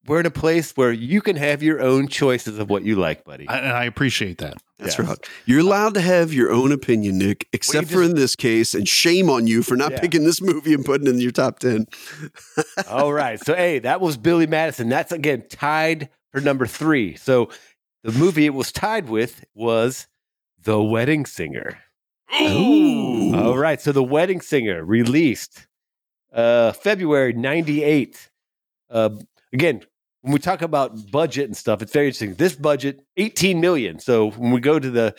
[0.07, 3.25] we're in a place where you can have your own choices of what you like,
[3.25, 3.47] buddy.
[3.49, 4.55] I- and I appreciate that.
[4.79, 5.09] That's Yes.
[5.09, 5.19] right.
[5.45, 8.89] You're allowed to have your own opinion, Nick, except for just- in this case, and
[8.89, 10.01] shame on you for not Yeah.
[10.01, 11.87] picking this movie and putting it in your top 10.
[12.89, 13.39] All right.
[13.45, 14.89] So, hey, that was Billy Madison.
[14.89, 17.17] That's again tied for number three.
[17.17, 17.51] So,
[18.03, 20.07] the movie it was tied with was
[20.63, 21.79] The Wedding Singer.
[22.41, 23.35] Ooh.
[23.35, 23.81] All right.
[23.81, 25.67] So, The Wedding Singer released
[26.33, 28.31] uh, February 98.
[28.91, 29.11] Uh,
[29.53, 29.83] again,
[30.23, 32.35] when we talk about budget and stuff, it's very interesting.
[32.35, 33.99] This budget, 18 million.
[33.99, 35.15] So, when we go to the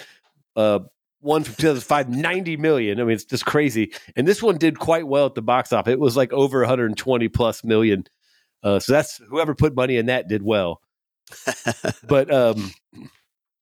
[0.56, 0.80] uh,
[1.22, 3.00] one from 2005, 90 million.
[3.00, 3.94] I mean, it's just crazy.
[4.15, 5.92] And this one did quite well at the box office.
[5.92, 8.06] It was like over 120 plus million.
[8.63, 10.82] Uh, so that's whoever put money in that did well.
[12.08, 12.72] But um,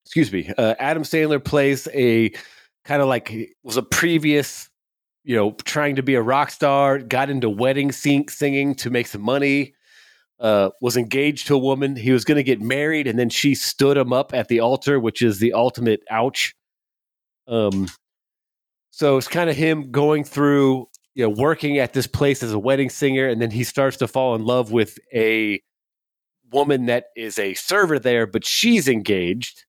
[0.06, 2.32] excuse me, uh, Adam Sandler plays a
[2.86, 4.70] kind of like was a previous,
[5.24, 9.08] you know, trying to be a rock star, got into wedding sing- singing to make
[9.08, 9.74] some money.
[10.40, 11.96] Uh, was engaged to a woman.
[11.96, 15.00] He was going to get married, and then she stood him up at the altar,
[15.00, 16.54] which is the ultimate ouch.
[17.48, 17.88] Um,
[18.92, 22.60] so it's kind of him going through, you know, working at this place as a
[22.60, 25.60] wedding singer, and then he starts to fall in love with a
[26.52, 29.66] woman that is a server there, but she's engaged.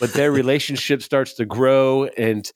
[0.00, 2.50] But their relationship starts to grow, and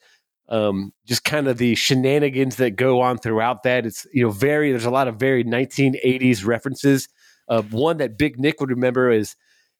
[0.48, 3.84] Um, just kind of the shenanigans that go on throughout that.
[3.84, 7.08] It's you know very there's a lot of very 1980s references.
[7.48, 9.34] Uh, one that Big Nick would remember is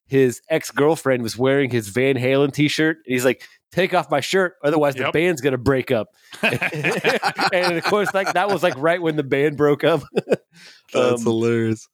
[0.08, 2.96] his ex girlfriend was wearing his Van Halen t shirt.
[3.06, 6.08] And he's like, "Take off my shirt, otherwise the band's gonna break up."
[6.42, 10.02] and of course, like that was like right when the band broke up.
[10.92, 11.86] That's Um, hilarious.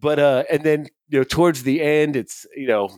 [0.00, 2.90] but uh and then you know towards the end it's you know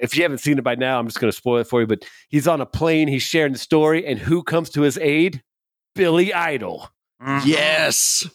[0.00, 1.86] if you haven't seen it by now i'm just going to spoil it for you
[1.86, 5.42] but he's on a plane he's sharing the story and who comes to his aid
[5.94, 6.90] billy idol
[7.44, 8.28] Yes.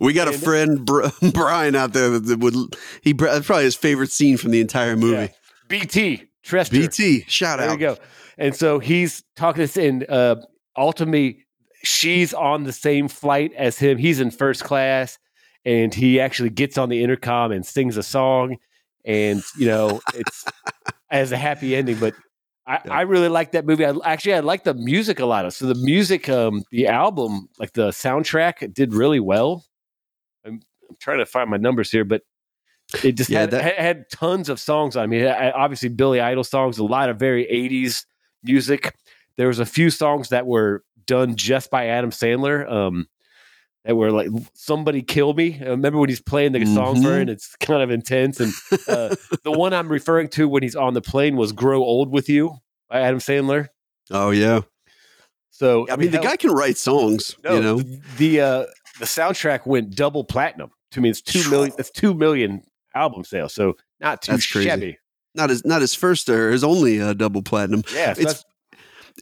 [0.00, 0.84] We got a friend,
[1.32, 2.54] Brian, out there that would
[3.02, 5.12] he probably his favorite scene from the entire movie.
[5.14, 5.28] Yeah.
[5.68, 6.72] bt Trester.
[6.72, 7.78] BT, shout there out.
[7.78, 8.02] There you go
[8.36, 10.36] and so he's talking this, us and uh
[10.76, 11.46] ultimately
[11.82, 15.18] she's on the same flight as him he's in first class
[15.64, 18.56] and he actually gets on the intercom and sings a song
[19.04, 20.44] and you know it's
[21.10, 22.14] as a happy ending but
[22.66, 22.92] I, Yeah.
[22.94, 23.84] I really like that movie.
[23.84, 25.44] I actually I like the music a lot.
[25.44, 29.66] Of, So the music, um, the album, like the soundtrack, did really well.
[30.46, 32.22] I'm, I'm trying to find my numbers here, but
[33.02, 34.96] it just Yeah, had, that- had tons of songs.
[34.96, 38.06] I mean, I, obviously Billy Idol songs, a lot of very 80s
[38.42, 38.94] music.
[39.36, 42.66] There was a few songs that were done just by Adam Sandler.
[42.66, 43.08] Um,
[43.84, 45.60] that were like somebody kill me.
[45.60, 48.40] I remember when he's playing the song for it, and it's kind of intense.
[48.40, 48.52] And
[48.88, 52.28] uh, the one I'm referring to when he's on the plane was "Grow Old with
[52.28, 52.56] You"
[52.88, 53.68] by Adam Sandler.
[54.10, 54.62] Oh yeah.
[55.50, 57.36] So I mean, the hell, guy can write songs.
[57.44, 58.64] no, you know, the the, uh,
[58.98, 60.70] the soundtrack went double platinum.
[60.92, 61.72] To me, it's two million.
[61.76, 62.62] That's two million
[62.94, 63.52] album sales.
[63.54, 64.68] So not too That's crazy.
[64.68, 64.98] shabby.
[65.34, 67.82] not his not his first or his only uh, double platinum.
[67.92, 68.44] Yeah, so It's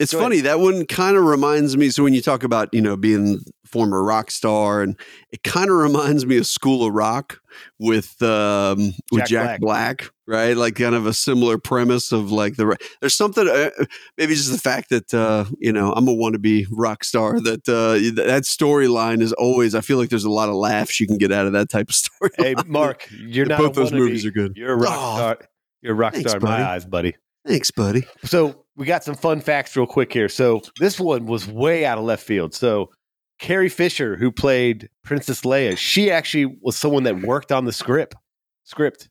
[0.01, 0.25] It's Go ahead.
[0.31, 1.91] funny that one kind of reminds me.
[1.91, 4.99] So when you talk about you know being former rock star, and
[5.31, 7.41] it kind of reminds me of School of Rock
[7.79, 10.11] with um, with Jack Jack Black.
[10.27, 10.57] right?
[10.57, 13.69] Like kind of a similar premise of like the there's something uh,
[14.17, 18.01] maybe just the fact that uh, you know I'm a wannabe rock star that uh,
[18.23, 21.33] that storyline is always I feel like there's a lot of laughs you can get
[21.33, 22.31] out of that type of story.
[22.39, 23.99] hey, Mark, you're not both those wannabe.
[23.99, 24.57] movies are good.
[24.57, 25.39] You're a rock Oh, star.
[25.83, 27.17] You're a rock thanks, star in my eyes, buddy.
[27.47, 28.05] Thanks, buddy.
[28.25, 30.29] So we got some fun facts real quick here.
[30.29, 32.55] So this one was way out of left field.
[32.55, 32.91] So
[33.39, 38.15] Carrie Fisher, who played Princess Leia, she actually was someone that worked on the script.
[38.65, 39.09] Script.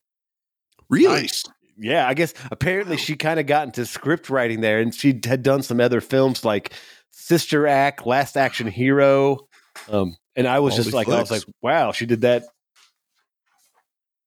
[0.90, 1.22] Really?
[1.22, 1.44] Nice.
[1.78, 5.42] Yeah, I guess apparently she kind of got into script writing there, and she had
[5.42, 6.74] done some other films like
[7.10, 9.48] Sister Act, Last Action Hero,
[9.90, 12.44] um, and I was All just like, I was like, wow, she did that.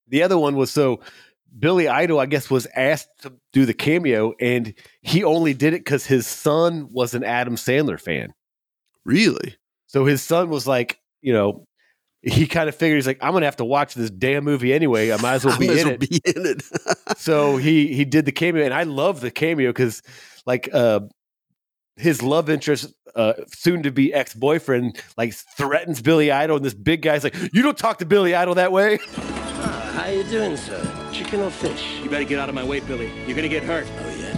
[0.09, 0.99] The other one was so
[1.57, 5.83] Billy Idol, I guess, was asked to do the cameo, and he only did it
[5.83, 8.33] because his son was an Adam Sandler fan.
[9.05, 9.55] Really?
[9.87, 11.65] So his son was like, you know,
[12.21, 15.11] he kind of figured he's like, I'm gonna have to watch this damn movie anyway.
[15.11, 16.63] I might as well be might as in well it be in it.
[17.17, 20.01] so he he did the cameo and i love the cameo because
[20.45, 21.01] like uh
[21.97, 27.03] his love interest uh soon to be ex-boyfriend like threatens billy idol and this big
[27.03, 28.97] guy's like you don't talk to billy idol that way
[29.93, 31.04] How you doing, sir?
[31.35, 31.99] Fish?
[32.01, 33.11] You better get out of my way, Billy.
[33.27, 33.85] You're gonna get hurt.
[33.99, 34.37] Oh, yeah?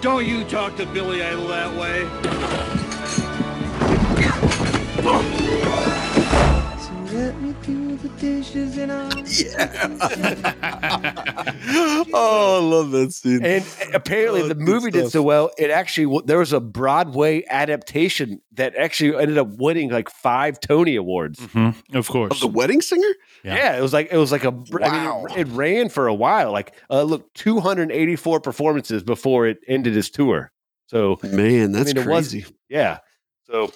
[0.00, 2.83] Don't you talk to Billy Idol that way.
[12.12, 13.44] Oh, I love that scene.
[13.44, 17.44] and apparently Oh, the good movie did so well it actually there was a broadway
[17.48, 22.40] adaptation that actually ended up winning like five tony awards Mhm, Of of course.
[22.40, 23.14] the wedding singer?
[23.44, 23.54] Yeah.
[23.56, 23.78] yeah.
[23.78, 25.24] it was like it was like a br- I Wow.
[25.28, 29.96] mean it, it ran for a while like uh look 284 performances before it ended
[29.96, 30.50] its tour
[30.86, 32.46] so Man, that's I mean, it was- crazy.
[32.68, 32.98] Yeah.
[33.44, 33.72] So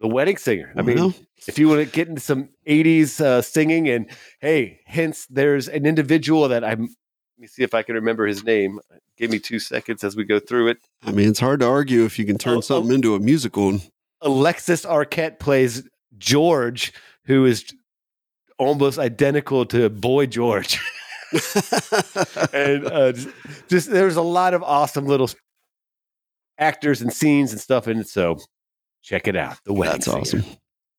[0.00, 0.72] the wedding singer.
[0.76, 1.14] I mean, Well,
[1.46, 4.10] if you want to get into some 80s uh, singing, and
[4.40, 8.42] hey, hence there's an individual that I'm, let me see if I can remember his
[8.44, 8.80] name.
[9.16, 10.78] Give me two seconds as we go through it.
[11.04, 12.60] I mean, it's hard to argue if you can turn Oh, oh.
[12.62, 13.78] something into a musical.
[14.22, 15.82] Alexis Arquette plays
[16.18, 16.92] George,
[17.24, 17.64] who is
[18.58, 20.78] almost identical to Boy George.
[22.52, 23.28] and uh, just,
[23.68, 25.30] just there's a lot of awesome little
[26.58, 28.08] actors and scenes and stuff in it.
[28.08, 28.38] So
[29.02, 29.56] check it out.
[29.64, 30.18] The wedding That's Singer.
[30.42, 30.44] awesome.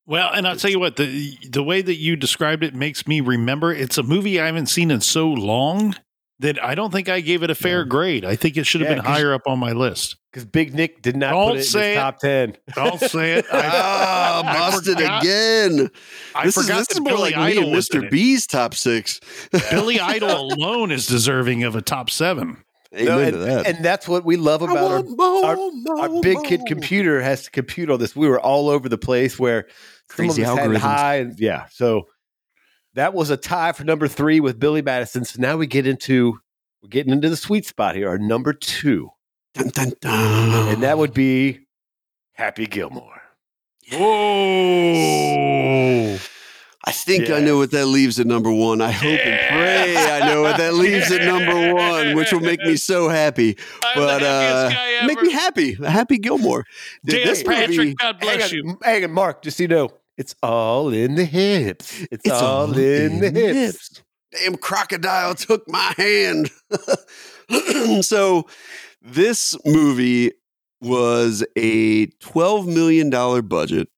[0.06, 3.20] Well, and I'll tell you what the the way that you described it makes me
[3.20, 5.94] remember it's a movie I haven't seen in so long
[6.40, 8.24] that I don't think I gave it a fair grade.
[8.24, 10.16] I think it should have Yeah, been 'cause- higher up on my list.
[10.32, 12.00] Because Big Nick did not Don't put it in say his it.
[12.00, 12.56] top ten.
[12.76, 13.44] I'll say it.
[13.52, 15.90] I, Ah, I busted forgot- again.
[16.34, 18.10] I this is forgot this that is more Billy like me and Mr.
[18.10, 19.20] B's top six.
[19.70, 22.56] Billy Idol alone is deserving of a top seven.
[22.94, 23.66] Amen No, to and, that.
[23.66, 27.44] and that's what we love about our, more, our, more, our big kid computer has
[27.44, 28.14] to compute all this.
[28.14, 29.66] We were all over the place where
[30.08, 30.72] Crazy some of us algorithms.
[30.72, 31.66] had high, and yeah.
[31.70, 32.08] So
[32.94, 35.24] that was a tie for number three with Billy Madison.
[35.24, 36.38] So now we get into
[36.82, 38.08] we're getting into the sweet spot here.
[38.08, 39.10] Our number two,
[39.54, 40.68] Dun, dun, dun.
[40.74, 41.60] and that would be
[42.34, 43.22] Happy Gilmore.
[43.92, 46.18] Whoa.
[46.84, 48.80] I think I know what that leaves at number one.
[48.80, 52.60] I hope and pray I know what that leaves at number one, which will make
[52.60, 53.56] me so happy.
[53.84, 55.74] I'm the But uh, happiest guy make me happy.
[55.74, 56.64] Happy Gilmore.
[57.04, 58.68] Dan This Patrick, movie- God Hang bless on, you.
[58.70, 62.04] m- hang on, Mark, just so you know, it's all in the hips.
[62.10, 64.02] It's, all, in, the hips.
[64.32, 66.50] Damn crocodile took my hand.
[68.04, 68.44] so
[69.00, 70.32] this movie
[70.80, 73.10] was a $12 million
[73.46, 73.88] budget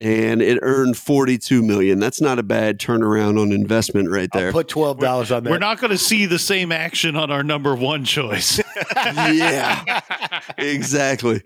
[0.00, 1.98] and it earned 42 million.
[1.98, 4.46] That's not a bad turnaround on investment right there.
[4.48, 5.50] I'll put twelve dollars on that.
[5.50, 8.60] We're not going to see the same action on our number one choice.
[8.96, 10.00] yeah.
[10.58, 11.42] exactly.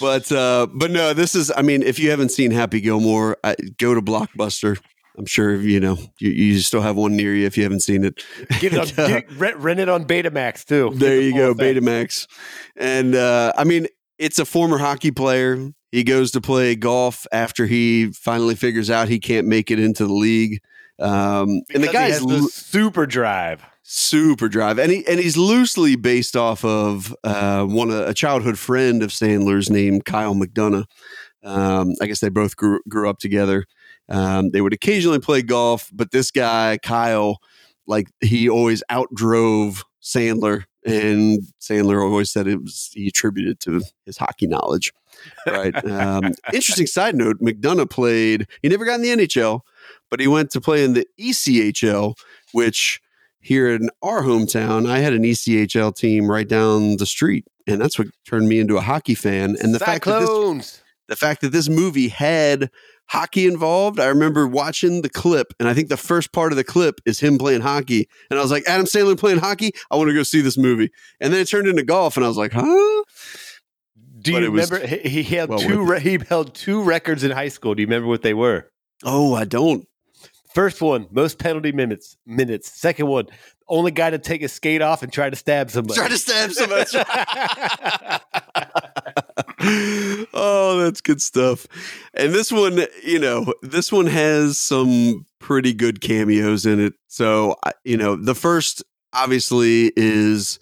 [0.00, 3.56] But uh but no, this is I mean, if you haven't seen Happy Gilmore, I,
[3.78, 4.78] go to Blockbuster.
[5.18, 8.04] I'm sure you know you, you still have one near you if you haven't seen
[8.04, 8.22] it.
[8.60, 10.90] Get it on, And, uh, get, rent, rent it on Betamax too.
[10.94, 11.78] There Get you go, effect.
[11.78, 12.26] Betamax.
[12.76, 13.86] And uh, I mean,
[14.18, 15.72] it's a former hockey player.
[15.92, 20.06] He goes to play golf after he finally figures out he can't make it into
[20.06, 20.60] the league.
[20.98, 23.64] Um, and the guy's lo- super drive.
[23.82, 29.02] super drive, and he and he's loosely based off of uh, one a childhood friend
[29.02, 30.86] of Sandler's named Kyle McDonough.
[31.44, 33.66] Um, I guess they both grew grew up together.
[34.08, 37.38] Um, they would occasionally play golf, but this guy Kyle,
[37.86, 44.16] like he always outdrove Sandler, and Sandler always said it was he attributed to his
[44.16, 44.92] hockey knowledge.
[45.46, 45.74] Right.
[45.84, 48.46] Um, interesting side note: McDonough played.
[48.62, 49.60] He never got in the NHL,
[50.10, 52.18] but he went to play in the ECHL,
[52.52, 53.00] which
[53.40, 57.98] here in our hometown, I had an ECHL team right down the street, and that's
[57.98, 59.56] what turned me into a hockey fan.
[59.60, 62.70] And the fact that this the fact that this movie had
[63.08, 64.00] hockey involved.
[64.00, 67.20] I remember watching the clip, and I think the first part of the clip is
[67.20, 68.08] him playing hockey.
[68.30, 69.72] And I was like, Adam Sandler playing hockey?
[69.90, 70.90] I want to go see this movie.
[71.20, 73.04] And then it turned into golf, and I was like, huh?
[74.26, 74.96] Do you it was remember?
[74.96, 75.84] He, he held well two.
[75.84, 77.74] Re- he held two records in high school.
[77.74, 78.70] Do you remember what they were?
[79.04, 79.86] Oh, I don't.
[80.52, 82.16] First one, most penalty minutes.
[82.24, 82.80] Minutes.
[82.80, 83.26] Second one,
[83.68, 85.98] only guy to take his skate off and try to stab somebody.
[85.98, 86.90] Try to stab somebody.
[90.32, 91.66] oh, that's good stuff.
[92.14, 96.94] And this one, you know, this one has some pretty good cameos in it.
[97.08, 100.58] So, you know, the first obviously is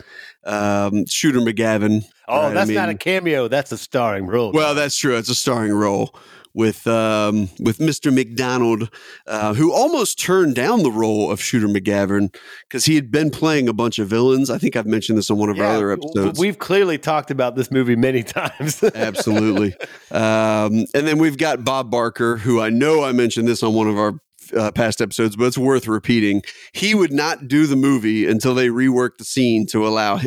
[0.47, 2.05] um, Shooter McGavin.
[2.29, 2.51] oh, right?
[2.51, 3.49] I that's not a cameo.
[3.49, 4.53] That's a starring role.
[4.53, 5.17] Well, that's true.
[5.17, 6.15] It's a starring role
[6.55, 8.15] with um, with Mr.
[8.15, 8.89] McDonald,
[9.27, 12.35] uh, who almost turned down the role of Shooter McGavin
[12.69, 14.51] because he had been playing a bunch of villains.
[14.51, 16.39] I think I've mentioned this on one of our other episodes.
[16.39, 18.83] We've clearly talked about this movie many times.
[18.83, 19.75] Absolutely.
[20.11, 23.89] Um, and then we've got Bob Barker, who I know I mentioned this on one
[23.89, 24.15] of our
[24.57, 26.43] uh, past episodes, but it's worth repeating.
[26.73, 30.21] He would not do the movie until they reworked the scene to allow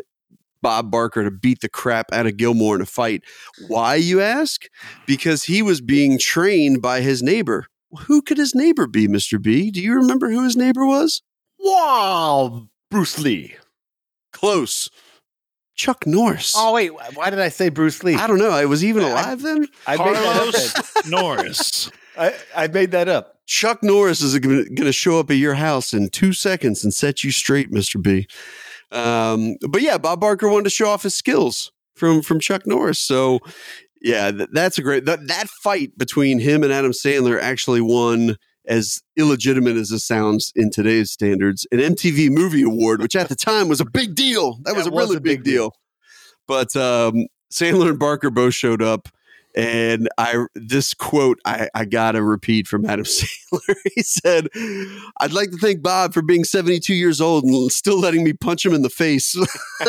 [0.62, 3.24] Bob Barker to beat the crap out of Gilmore in a fight.
[3.68, 4.64] Why, you ask?
[5.06, 7.68] Because he was being trained by his neighbor.
[8.02, 9.42] Who could his neighbor be, Mr.
[9.42, 9.72] B?
[9.72, 11.22] Do you remember who his neighbor was?
[11.60, 13.56] wow, Bruce Lee.
[14.32, 14.90] Close.
[15.76, 16.54] Chuck Norris.
[16.58, 18.16] Oh wait, why did I say Bruce Lee?
[18.16, 18.50] I don't know.
[18.52, 19.68] I was even I- alive then.
[19.86, 20.54] I made that up.
[20.54, 21.08] Carlos.
[21.08, 21.92] Norris.
[22.18, 23.36] I, I made that up.
[23.46, 27.24] Chuck Norris is going to show up at your house in two seconds and set
[27.24, 28.28] you straight, Mister B.
[28.92, 33.00] Um, but yeah, Bob Barker wanted to show off his skills from from Chuck Norris.
[33.00, 33.40] So
[34.02, 38.38] yeah, th- that's a great that that fight between him and Adam Sandler actually won.
[38.70, 43.36] As illegitimate as it sounds in today's standards, an MTV Movie Award, which at the
[43.36, 44.60] time was a big deal.
[44.66, 45.70] That was That a was really a big big deal.
[45.70, 45.74] deal.
[46.50, 49.08] But um, Sandler and Barker both showed up,
[49.58, 53.76] and I this quote I, I gotta repeat from Adam Sandler.
[53.96, 54.48] he said,
[55.20, 58.66] "I'd like to thank Bob for being 72 years old and still letting me punch
[58.66, 59.36] him in the face."
[59.82, 59.88] I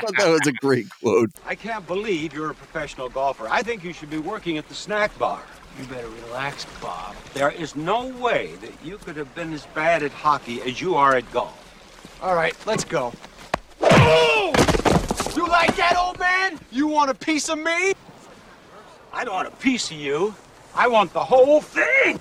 [0.00, 1.30] thought that was a great quote.
[1.46, 3.46] I can't believe you're a professional golfer.
[3.48, 5.42] I think you should be working at the snack bar.
[5.78, 7.14] You better relax, Bob.
[7.32, 10.96] There is no way that you could have been as bad at hockey as you
[10.96, 11.60] are at golf.
[12.22, 13.12] All right, let's go.
[13.80, 16.60] You like that, old man?
[16.70, 17.92] You want a piece of me?
[19.16, 20.34] I don't want a piece of you.
[20.74, 22.18] I want the whole thing.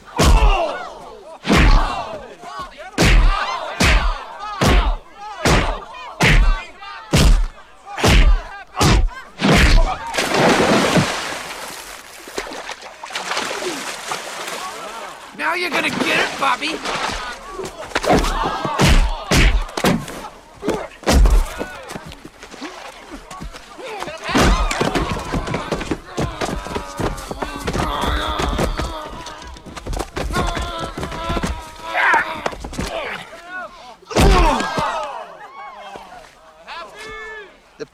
[15.36, 16.78] Now you're gonna get it, Bobby.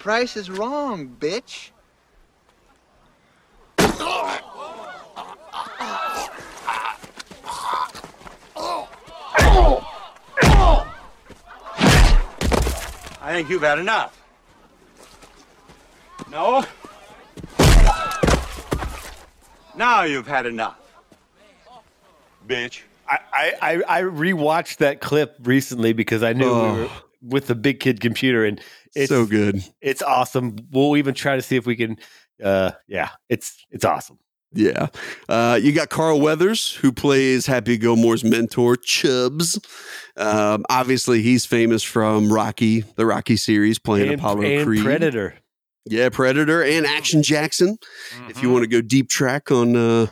[0.10, 1.70] price is wrong, bitch.
[13.22, 14.20] I think you've had enough.
[16.32, 16.66] No?
[19.76, 20.80] Now you've had enough.
[22.48, 22.82] Bitch.
[23.08, 23.20] I,
[23.62, 26.74] I, I rewatched that clip recently because I knew oh.
[26.74, 26.90] we were
[27.22, 28.62] with the big kid computer and
[28.96, 29.64] it's so good.
[29.82, 30.56] it's awesome.
[30.72, 31.98] We'll even try to see if we can
[32.44, 34.20] uh yeah, it's it's awesome.
[34.52, 34.88] Yeah.
[35.28, 39.60] Uh, you got Carl Weathers, who plays Happy Gilmore's mentor, Chubbs.
[40.18, 44.84] Um, obviously, he's famous from Rocky, the Rocky series, playing and, Apollo and Creed.
[44.84, 45.36] Predator.
[45.86, 47.78] Yeah, Predator and Action Jackson.
[47.82, 48.44] If Mm-hmm.
[48.46, 50.08] you want to go deep track on uh,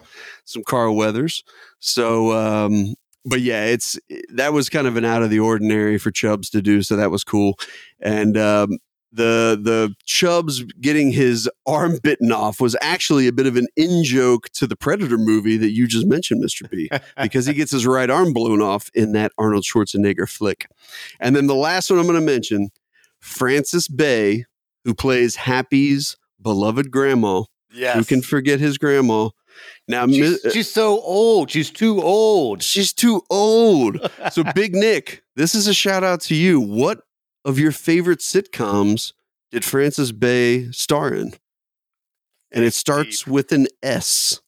[0.45, 1.43] some Carl Weathers.
[1.80, 2.93] So, um,
[3.28, 3.99] but yeah, it's
[4.30, 6.82] that was kind of an out of the ordinary for Chubbs to do.
[6.82, 7.59] So that was cool.
[7.99, 8.78] And um,
[9.11, 14.03] the the Chubbs getting his arm bitten off was actually a bit of an in
[14.05, 16.89] joke to the Predator movie that you just mentioned, Mister B,
[17.21, 20.69] because he gets his right arm blown off in that Arnold Schwarzenegger flick.
[21.19, 22.69] And then the last one I'm going to mention,
[23.19, 24.45] Frances Bay,
[24.86, 27.43] who plays Happy's beloved grandma.
[27.73, 27.97] Yes.
[27.97, 29.30] Who can forget his grandma?
[29.88, 31.49] Now, mi- she's, she's so old.
[31.51, 32.62] She's too old.
[32.64, 33.99] she's too old.
[34.32, 36.60] So, Big Nick, this is a shout out to you.
[36.60, 36.99] What
[37.45, 39.14] of your favorite sitcoms
[39.51, 41.34] did Frances Bay star in?
[42.51, 44.39] And it starts with an S.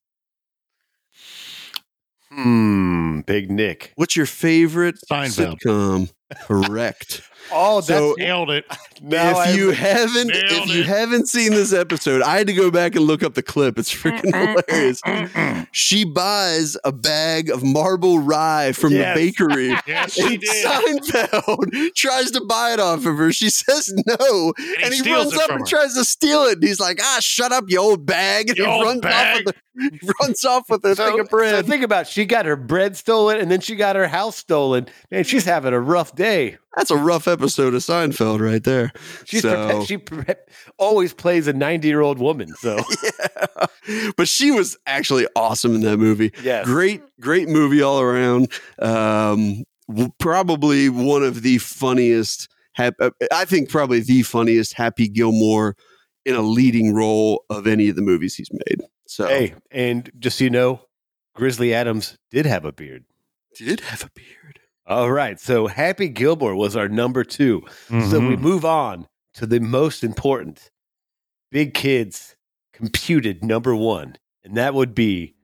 [2.31, 3.91] Hmm, Big Nick.
[3.95, 5.57] What's your favorite Seinfeld.
[5.65, 6.11] sitcom?
[6.43, 7.21] Correct.
[7.51, 8.65] Oh, that's So- Nailed it.
[9.01, 10.85] now if you haven't, Nailed if you it.
[10.87, 13.79] haven't seen this episode, I had to go back and look up the clip.
[13.79, 15.67] It's eh, freaking eh, eh, hilarious.
[15.71, 19.15] She buys a bag of marble rye from Yes.
[19.17, 19.75] the bakery.
[19.87, 20.65] Yes, she and did.
[20.65, 23.31] Seinfeld tries to buy it off of her.
[23.31, 25.65] She says no, he and he, runs up and her.
[25.65, 26.55] tries to steal it.
[26.55, 29.37] And he's like, "Ah, shut up, you old bag!" And You he runs bag.
[29.39, 29.55] off with
[30.01, 32.07] the, runs off with a so, thing of so think about it.
[32.07, 34.87] she got her bread stolen and then she got her house stolen.
[35.09, 36.57] Man, she's having a rough day.
[36.75, 38.91] That's a rough episode of Seinfeld right there.
[39.25, 40.35] She's So- prepa- she pre-
[40.77, 42.53] always plays a 90 year old woman.
[42.59, 43.65] So yeah.
[44.15, 46.31] But she was actually awesome in that movie.
[46.43, 46.65] Yes.
[46.65, 48.51] Great, great movie all around.
[48.77, 49.63] Um,
[50.19, 52.47] probably one of the funniest,
[52.77, 52.91] uh,
[53.31, 55.75] I think probably the funniest Happy Gilmore
[56.25, 58.81] in a leading role of any of the movies he's made.
[59.07, 60.81] So hey, and just so you know,
[61.33, 63.05] Grizzly Adams did have a beard.
[63.55, 64.58] did have a beard.
[64.89, 65.39] All right.
[65.39, 67.63] So Happy Gilmore was our number two.
[67.87, 68.39] So we Mhm.
[68.41, 70.71] move on to the most important
[71.51, 72.35] Big Kids
[72.73, 74.15] computed number one.
[74.43, 75.35] And that would be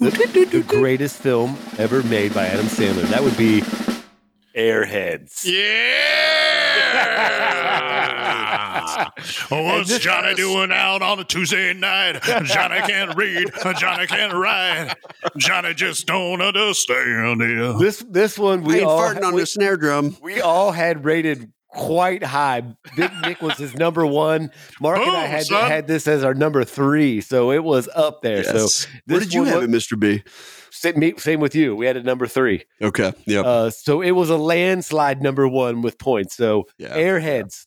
[0.00, 3.02] the, the greatest film ever made by Adam Sandler.
[3.10, 3.60] That would be
[4.56, 5.44] Airheads.
[5.44, 6.55] Yeah.
[9.50, 12.22] Oh, what's this- Johnny doing out on a Tuesday night?
[12.44, 13.50] Johnny can't read.
[13.78, 14.94] Johnny can't write.
[15.36, 17.78] Johnny just don't understand it.
[17.78, 20.16] This this one We we ain't all farting on we, the snare drum.
[20.22, 22.62] we all had rated quite high.
[22.96, 24.50] Big Nick was his number one.
[24.80, 25.70] Mark and I had son.
[25.70, 28.42] had this as our number three, so it was up there.
[28.44, 28.86] So Yes.
[29.06, 29.98] Where this did you one have wa- it, Mr.
[29.98, 30.22] B?
[30.94, 31.74] Same, same with you.
[31.76, 32.64] We had it number three.
[32.80, 33.12] Okay.
[33.26, 33.44] Yep.
[33.44, 36.36] Uh, so it was a landslide number one with points.
[36.36, 36.96] So Yeah.
[36.96, 37.64] Airheads,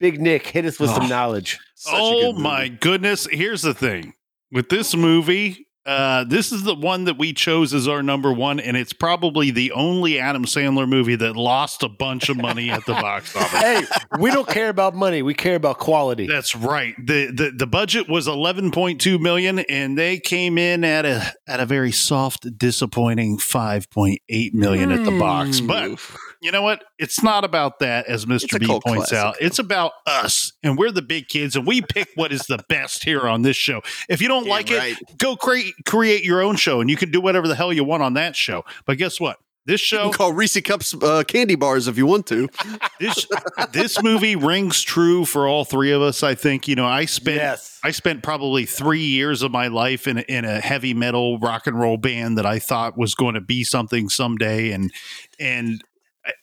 [0.00, 0.94] Big Nick, hit us with Oh.
[0.96, 1.58] some knowledge.
[1.74, 3.26] Such oh good my goodness!
[3.30, 4.14] Here's the thing
[4.50, 5.66] with this movie.
[5.84, 9.50] Uh, this is the one that we chose as our number one, and it's probably
[9.50, 13.60] the only Adam Sandler movie that lost a bunch of money at the box office.
[13.60, 13.82] hey,
[14.20, 15.22] we don't care about money.
[15.22, 16.28] We care about quality.
[16.28, 16.94] That's right.
[17.04, 21.32] the the The budget was eleven point two million, and they came in at a
[21.48, 25.60] at a very soft, disappointing five point eight million at the box.
[25.60, 25.98] But
[26.42, 26.84] you know what?
[26.98, 29.16] It's not about that, as Mister B points classic.
[29.16, 29.36] out.
[29.40, 33.04] It's about us, and we're the big kids, and we pick what is the best
[33.04, 33.80] here on this show.
[34.08, 35.00] If you don't Damn like right.
[35.00, 37.84] it, go create create your own show, and you can do whatever the hell you
[37.84, 38.64] want on that show.
[38.86, 39.38] But guess what?
[39.64, 42.48] This You show, can call Reese Cups uh, candy bars if you want to.
[43.00, 43.26] this
[43.70, 46.24] this movie rings true for all three of us.
[46.24, 46.86] I think you know.
[46.86, 47.78] I spent Yes.
[47.84, 51.68] I spent probably three years of my life in a, in a heavy metal rock
[51.68, 54.92] and roll band that I thought was going to be something someday, and
[55.38, 55.80] and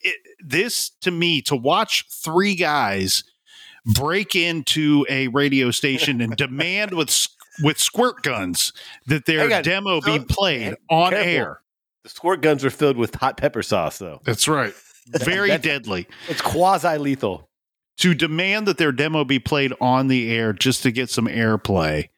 [0.02, 3.24] it, this to me to watch three guys
[3.86, 7.26] break into a radio station and demand with
[7.62, 8.72] with squirt guns
[9.06, 9.62] that their on.
[9.62, 11.28] demo be played on Careful.
[11.30, 11.60] air.
[12.04, 14.20] The squirt guns are filled with hot pepper sauce, though.
[14.24, 14.72] That's right.
[15.06, 16.06] Very That's- deadly.
[16.28, 17.48] It's quasi lethal.
[17.98, 22.08] to demand that their demo be played on the air just to get some airplay.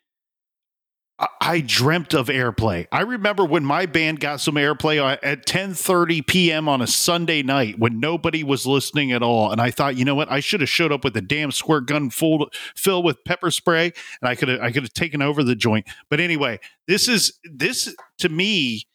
[1.22, 2.86] I, I dreamt of airplay.
[2.92, 6.68] I remember when my band got some airplay on- at 10:30 p.m.
[6.68, 10.14] on a Sunday night when nobody was listening at all, and I thought, you know
[10.14, 13.50] what, I should have showed up with a damn squirt gun full filled with pepper
[13.50, 15.86] spray, and I could have I could have taken over the joint.
[16.10, 18.86] But anyway, this is this to me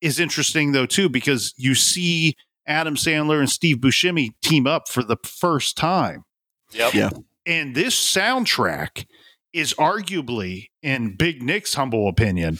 [0.00, 5.02] is interesting though too because you see Adam Sandler and Steve Buscemi team up for
[5.02, 6.24] the first time.
[6.72, 6.94] Yep.
[6.94, 7.10] Yeah.
[7.46, 9.06] And this soundtrack
[9.52, 12.58] is arguably, in Big Nick's humble opinion,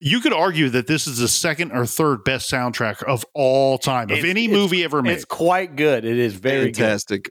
[0.00, 4.10] you could argue that this is the second or third best soundtrack of all time
[4.10, 5.12] of It's- any it's- movie ever made.
[5.12, 6.04] It's quite good.
[6.04, 6.76] It is very good.
[6.76, 7.30] Fantastic.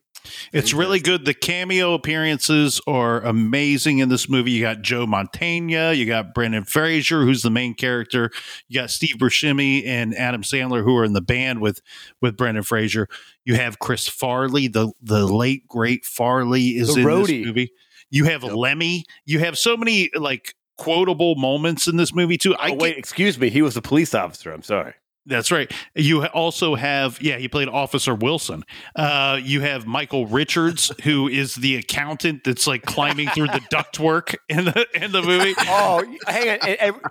[0.53, 1.25] It's really good.
[1.25, 4.51] The cameo appearances are amazing in this movie.
[4.51, 8.31] You got Joe Montana, you got Brendan Fraser, who's the main character.
[8.69, 11.81] You got Steve Buscemi and Adam Sandler, who are in the band with
[12.21, 13.09] with Brendan Fraser.
[13.43, 17.27] You have Chris Farley, the the late great Farley is The in roadie.
[17.39, 17.71] this movie.
[18.13, 19.05] You have Lemmy.
[19.25, 22.55] You have so many like quotable moments in this movie too.
[22.55, 23.49] I oh, get- wait, excuse me.
[23.49, 24.51] He was a police officer.
[24.53, 24.93] I'm sorry.
[25.25, 25.71] that's right.
[25.95, 28.65] You also have, yeah, he played Officer Wilson.
[28.95, 34.35] Uh, you have Michael Richards, who is the accountant that's like climbing through the ductwork
[34.49, 35.55] in the in the movie.
[35.65, 36.59] Oh, hang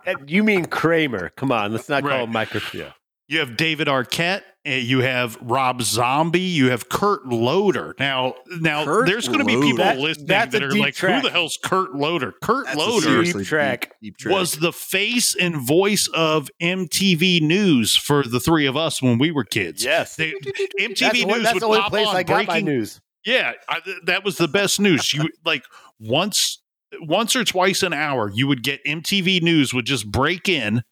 [0.06, 0.28] on.
[0.28, 1.30] You mean Kramer?
[1.30, 1.72] Come on.
[1.72, 2.20] Let's not call Right.
[2.24, 2.60] him Michael.
[2.74, 2.92] Yeah.
[3.28, 4.42] You have David Arquette.
[4.64, 6.38] And you have Rob Zombie.
[6.40, 7.96] You have Kurt Loder.
[7.98, 11.22] Now, now Kurt there's going to be people That- listening that's that are like, track.
[11.22, 13.96] "Who the hell's Kurt Loder?" Kurt That's a Loder Deep track.
[14.00, 14.32] deep track.
[14.32, 19.32] was the face and voice of MTV News for the three of us when we
[19.32, 19.82] were kids.
[19.84, 20.14] Yes.
[20.14, 22.34] They, MTV That's, the, one- News that's would the only pop place on I got
[22.36, 23.00] my breaking news.
[23.24, 25.12] Yeah, I, that was the best news.
[25.12, 25.64] You like
[25.98, 26.60] once,
[27.00, 30.82] once or twice an hour, you would get MTV News would just break in,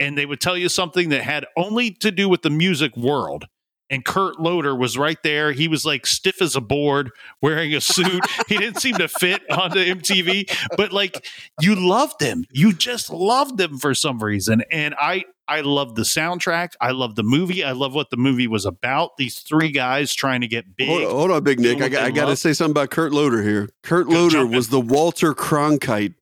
[0.00, 3.46] and they would tell you something that had only to do with the music world.
[3.92, 5.50] And Kurt Loder was right there.
[5.50, 7.10] He was like stiff as a board,
[7.42, 8.24] wearing a suit.
[8.48, 11.26] he didn't seem to fit onto MTV, but like
[11.60, 12.44] you loved him.
[12.52, 14.62] You just loved him for some reason.
[14.70, 16.74] And I, I love the soundtrack.
[16.80, 17.64] I love the movie.
[17.64, 19.16] I love what the movie was about.
[19.16, 20.88] These three guys trying to get big.
[20.88, 21.82] Hold, hold on, Big Nick.
[21.82, 23.68] I got, they I got to say something about Kurt Loder here.
[23.82, 26.14] Kurt Good Loder was the Walter Cronkite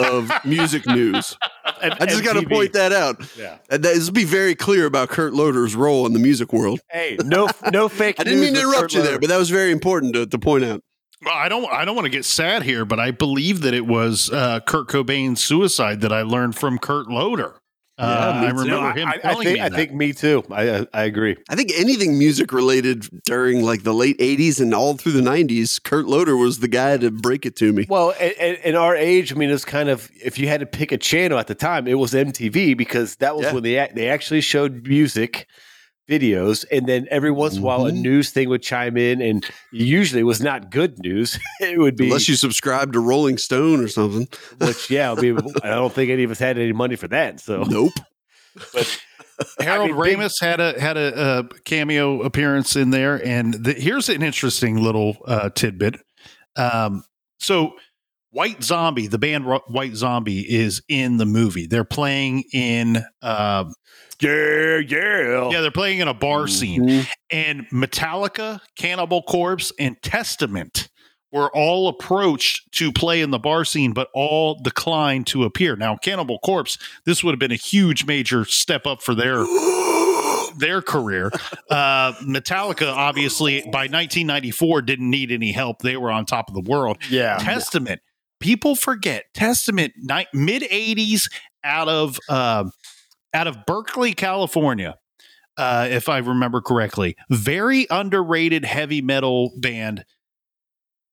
[0.00, 1.36] of music news.
[1.64, 3.16] I just got to point that out.
[3.38, 3.58] Yeah.
[3.70, 6.80] And that- Let's be very clear about Kurt Loder's role in the music world.
[6.90, 8.16] Hey, no, no fake.
[8.18, 9.20] I didn't mean to interrupt Kurt you there, Loder.
[9.20, 10.82] but that was very important to, to point out.
[11.22, 11.70] Well, I don't.
[11.70, 14.88] I don't want to get sad here, but I believe that it was uh, Kurt
[14.88, 17.08] Cobain's suicide that I learned from Kurt
[18.00, 18.20] Loder.
[18.20, 20.44] Uh, me I remember No, him I, I telling think, me I think me too.
[20.50, 21.36] I, I, I agree.
[21.48, 25.82] I think anything music related during like the late 80s and all through the 90s,
[25.82, 27.86] Kurt Loder was the guy to break it to me.
[27.88, 30.92] Well, in, in our age, I mean, it's kind of if you had to pick
[30.92, 33.52] a channel at the time, it was MTV because that was Yeah.
[33.54, 35.46] when they they actually showed music
[36.10, 38.02] videos, and then every once in a while, a Mhm.
[38.02, 41.38] news thing would chime in, and usually it was not good news.
[41.60, 44.26] it would be, Unless you subscribe to Rolling Stone or something.
[44.58, 47.38] which yeah, I mean, I don't think any of us had any money for that.
[47.40, 47.92] So Nope.
[49.60, 53.54] Harold I mean, big- Ramis had a had a, uh cameo appearance in there, and
[53.54, 55.96] the, here's an interesting little uh, tidbit.
[56.56, 57.04] Um,
[57.38, 57.72] so,
[58.32, 61.66] White Zombie, the band White Zombie, is in the movie.
[61.66, 63.64] They're playing in, uh,
[64.20, 66.82] yeah, yeah, yeah, they're playing in a bar scene.
[66.82, 67.08] Mhm.
[67.30, 70.88] and Metallica, Cannibal Corpse, and Testament
[71.32, 75.76] were all approached to play in the bar scene, but all declined to appear.
[75.76, 79.44] Now, Cannibal Corpse, this would have been a huge major step up for their
[80.58, 81.30] their career.
[81.70, 85.82] Uh, Metallica, obviously, by 1994, didn't need any help.
[85.82, 86.98] They were on top of the world.
[87.08, 87.38] yeah.
[87.38, 88.00] Testament.
[88.40, 91.30] People forget Testament ni- mid '80s
[91.62, 92.64] out of uh,
[93.34, 94.96] out of Berkeley, California,
[95.56, 97.16] uh, if I remember correctly.
[97.30, 100.04] Very underrated heavy metal band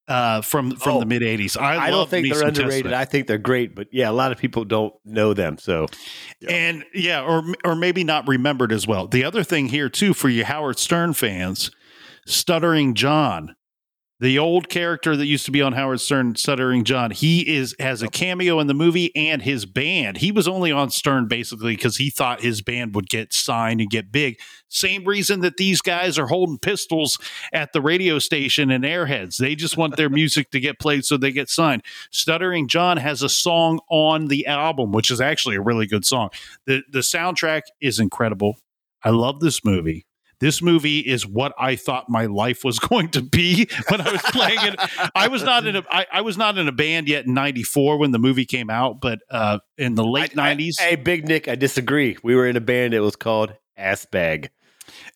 [0.07, 1.59] uh, from from Oh, the mid '80s.
[1.59, 2.71] I, I don't think they're underrated.
[2.85, 2.95] Testament.
[2.95, 5.57] I think they're great, but yeah, a lot of people don't know them.
[5.57, 5.87] So
[6.47, 9.07] and yeah, or or maybe not remembered as well.
[9.07, 11.71] The other thing here too for you Howard Stern fans,
[12.25, 13.56] Stuttering John,
[14.19, 18.01] the old character that used to be on Howard Stern, Stuttering John, he is has
[18.01, 20.17] a cameo in the movie and his band.
[20.17, 23.89] He was only on Stern basically because he thought his band would get signed and
[23.89, 24.39] get big.
[24.69, 27.19] Same reason that these guys are holding pistols
[27.53, 29.37] at the radio station and Airheads.
[29.37, 31.83] They just want their music to get played so they get signed.
[32.11, 36.29] Stuttering John has a song on the album, which is actually a really good song.
[36.65, 38.57] The the soundtrack is incredible.
[39.03, 40.06] I love this movie.
[40.39, 44.21] This movie is what I thought my life was going to be when I was
[44.21, 44.75] playing it.
[45.15, 47.97] I was not in a I, I was not in a band yet in '94
[47.97, 51.27] when the movie came out, but uh, in the late I- I- '90s, hey, Big
[51.27, 52.17] Nick, I disagree.
[52.23, 54.51] We were in a band that was called Ass Bag.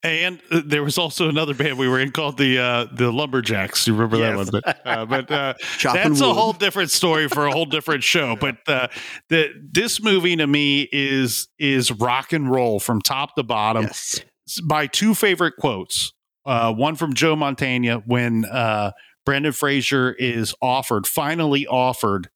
[0.03, 3.85] and uh, there was also another band we were in called the uh, the Lumberjacks.
[3.87, 4.49] You remember Yes.
[4.49, 4.61] that one?
[4.65, 5.53] But, uh, but uh,
[5.93, 8.35] that's a whole different story for a whole different show.
[8.35, 8.87] But uh,
[9.29, 13.83] the this movie to me is is rock and roll from top to bottom.
[13.83, 14.19] Yes.
[14.63, 16.13] My two favorite quotes.
[16.45, 18.91] Uh, one from Joe Montana when uh,
[19.25, 22.29] Brendan Fraser is offered, finally offered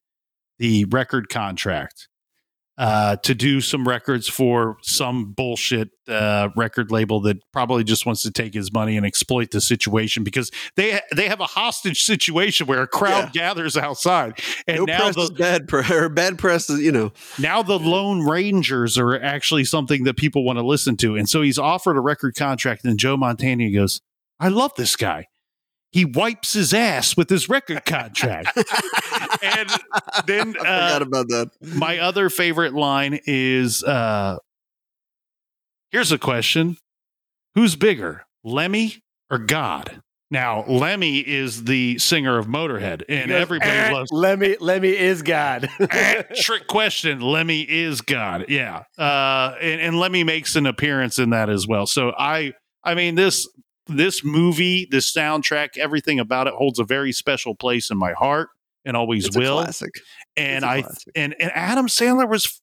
[0.59, 2.07] the record contract.
[2.77, 8.21] Uh, to do some records for some bullshit uh, record label that probably just wants
[8.23, 12.67] to take his money and exploit the situation because they they have a hostage situation
[12.67, 15.73] where a crowd gathers outside, and no now press the is bad.
[15.91, 17.13] Or bad press is, you know.
[17.39, 21.41] now the Lone Rangers are actually something that people want to listen to, and so
[21.41, 24.01] he's offered a record contract, and Joe Montana goes,
[24.39, 25.27] "I love this guy."
[25.95, 28.49] He wipes his ass with his record contract,
[29.41, 29.69] and
[30.27, 31.51] then I forgot uh, about that.
[31.61, 34.37] my other favorite line is uh
[35.91, 36.75] here's a question
[37.53, 43.91] who's bigger lemmy or god now lemmy is the singer of motorhead and everybody Eh,
[43.93, 44.57] loves Lemmy.
[44.59, 45.69] Lemmy is God.
[45.79, 51.29] Eh, trick question lemmy is god yeah uh and, and lemmy makes an appearance in
[51.29, 52.51] that as well so i
[52.83, 53.47] i mean this
[53.87, 58.49] this movie this soundtrack everything about it holds a very special place in my heart
[58.83, 59.91] and always It's a will classic.
[60.37, 61.13] and It's a I classic.
[61.15, 62.61] and and Adam Sandler was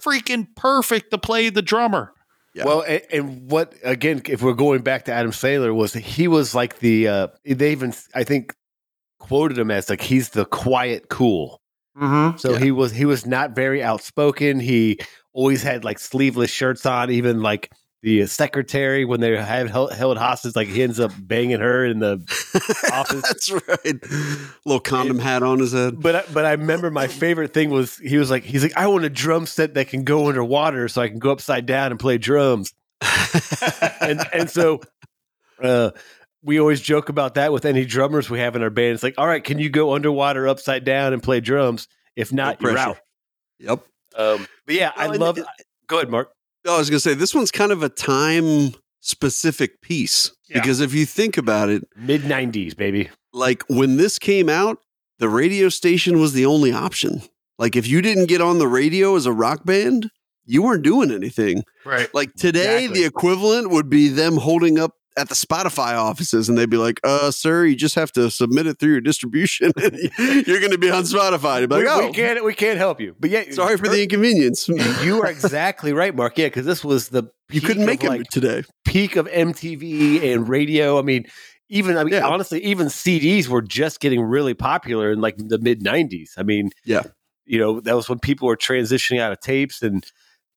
[0.00, 2.12] freaking perfect to play the drummer.
[2.54, 2.64] Yeah.
[2.66, 4.20] Well, and, and what again?
[4.28, 7.94] If we're going back to Adam Sandler, was he was like the uh, they even
[8.14, 8.54] I think
[9.18, 11.60] quoted him as like he's the quiet cool.
[11.96, 12.36] Mm-hmm.
[12.36, 12.58] So Yeah.
[12.58, 14.60] he was he was not very outspoken.
[14.60, 14.98] He
[15.32, 17.10] always had like sleeveless shirts on.
[17.10, 17.72] Even like
[18.02, 22.00] the secretary when they had held, held hostage, like he ends up banging her in
[22.00, 22.14] the
[22.92, 23.22] office.
[23.22, 24.02] That's right.
[24.64, 26.00] Little condom hat on his head.
[26.00, 28.86] But I- but I remember my favorite thing was he was like he's like I
[28.88, 32.00] want a drum set that can go underwater so I can go upside down and
[32.00, 32.72] play drums.
[34.00, 34.80] and and so
[35.62, 35.90] uh
[36.42, 38.94] we always joke about that with any drummers we have in our band.
[38.94, 41.86] It's like, all right, can you go underwater upside down and play drums?
[42.16, 42.98] If not, No you're out.
[43.60, 43.84] Yep.
[44.16, 45.38] Um, but yeah, I Well, and love.
[45.38, 45.46] it-
[45.86, 46.32] go ahead, Mark.
[46.66, 50.60] I was going to say this one's kind of a time specific piece Yeah.
[50.60, 53.10] because if you think about it, Mid '90s, baby.
[53.32, 54.78] like when this came out,
[55.18, 57.22] the radio station was the only option.
[57.58, 60.10] Like if you didn't get on the radio as a rock band,
[60.44, 61.64] you weren't doing anything.
[61.84, 62.12] Right.
[62.14, 63.00] Like today, Exactly.
[63.00, 67.00] the equivalent would be them holding up at the Spotify offices and they'd be like,
[67.04, 69.72] uh, sir, you just have to submit it through your distribution.
[70.18, 71.60] You're going to be on Spotify.
[71.68, 73.14] Be like, we, oh, we can't we can't help you.
[73.20, 74.68] But yeah, sorry for the inconvenience.
[74.68, 76.38] You are exactly right, Mark.
[76.38, 78.64] Yeah, because this was the You couldn't make it like today.
[78.84, 80.98] peak of MTV and radio.
[80.98, 81.26] I mean,
[81.68, 82.26] even I mean, Yeah.
[82.26, 86.30] honestly, even CDs were just getting really popular in like the mid '90s.
[86.36, 87.02] I mean, Yeah.
[87.46, 90.04] you know, that was when people were transitioning out of tapes, and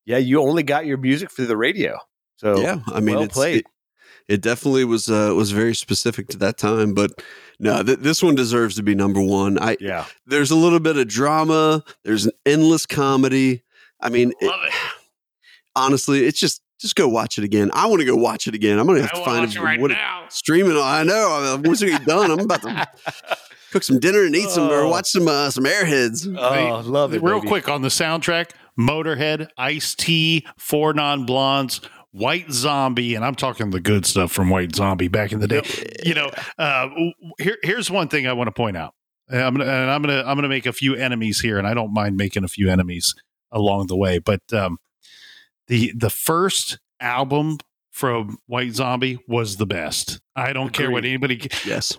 [0.06, 1.98] yeah, you only got your music through the radio.
[2.38, 3.60] So yeah, I mean, well it's, played.
[3.60, 3.66] It,
[4.28, 7.12] it definitely was uh, was very specific to that time, but
[7.60, 9.58] no, th- this one deserves to be number one.
[9.60, 11.84] I yeah, there's a little bit of drama.
[12.04, 13.64] There's an endless comedy.
[14.02, 14.74] I mean, it- Love it.
[15.76, 17.72] honestly, it's just just go watch it again.
[17.74, 18.80] I want to go watch it again.
[18.80, 20.26] I'm gonna have to find watch it right what now.
[20.30, 20.78] streaming.
[20.78, 21.60] I know.
[21.64, 22.88] Once we get done, I'm about to
[23.72, 24.90] cook some dinner and eat some or Oh.
[24.90, 26.28] watch some uh, some Airheads.
[26.38, 27.22] oh, love it.
[27.24, 27.48] Real baby.
[27.48, 31.80] quick on the soundtrack: Motorhead, Ice T, Four Non Blondes,
[32.16, 35.62] White Zombie, and I'm talking the good stuff from White Zombie back in the day.
[36.06, 36.88] You know, uh,
[37.40, 38.94] here, here's one thing I want to point out.
[39.28, 41.74] And I'm gonna, and I'm gonna, I'm gonna make a few enemies here, and I
[41.74, 43.16] don't mind making a few enemies
[43.52, 44.20] along the way.
[44.20, 44.78] But um,
[45.68, 47.58] the the first album
[47.92, 50.22] from White Zombie was the best.
[50.36, 51.10] I don't care what Agreed.
[51.10, 51.50] anybody.
[51.66, 51.98] Yes.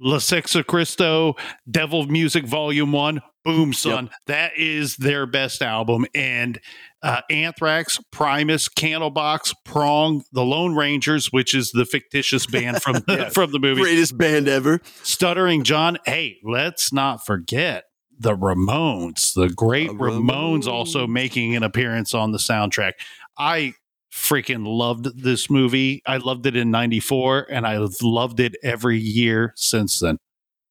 [0.00, 1.38] La Sexorcisto,
[1.70, 4.10] Devil Music Volume One, boom, son.
[4.26, 6.04] That is their best album.
[6.14, 6.60] And
[7.02, 13.30] uh, Anthrax, Primus, Candlebox, Prong, The Lone Rangers, which is the fictitious band from the,
[13.34, 14.80] from the movie, Greatest band ever.
[15.02, 15.98] Stuttering John.
[16.04, 17.84] Hey, let's not forget
[18.18, 22.92] the Ramones, the great The Ramones, also making an appearance on the soundtrack.
[23.38, 23.74] I
[24.16, 26.02] freaking loved this movie.
[26.06, 30.16] I loved it in 94 and I loved it every year since then.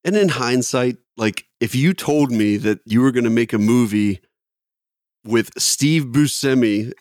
[0.03, 3.59] And in hindsight, like if you told me that you were going to make a
[3.59, 4.19] movie
[5.23, 6.91] with Steve Buscemi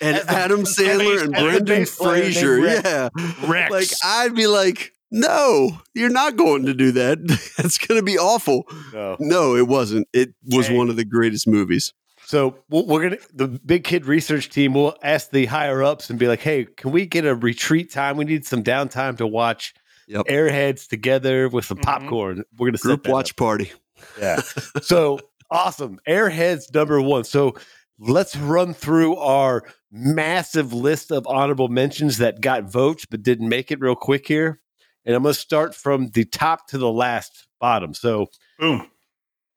[0.00, 2.82] and the- Adam Sandler and as Brendan bass Fraser, Rex.
[2.84, 3.08] yeah,
[3.46, 3.70] Rex.
[3.70, 7.18] like I'd be like, no, you're not going to do that.
[7.56, 8.64] That's going to be awful.
[8.92, 9.16] No.
[9.20, 10.06] No, it wasn't.
[10.12, 10.76] It was Hey.
[10.76, 11.92] one of the greatest movies.
[12.28, 16.18] So we'll- we're gonna the big kid research team will ask the higher ups and
[16.18, 18.18] be like, "Hey, can we get a retreat time?
[18.18, 19.72] We need some downtime to watch
[20.08, 20.26] Yep.
[20.26, 21.82] Airheads together with some Mhm.
[21.84, 23.72] popcorn." We're gonna Group that watch party.
[24.20, 24.42] Yeah.
[24.82, 25.20] so
[25.50, 26.00] awesome.
[26.06, 27.24] Airheads number one.
[27.24, 27.54] So
[27.98, 33.70] let's run through our massive list of honorable mentions that got votes but didn't make
[33.70, 34.60] it real quick here.
[35.06, 37.94] And I'm gonna start from the top to the last bottom.
[37.94, 38.26] So
[38.58, 38.90] Boom.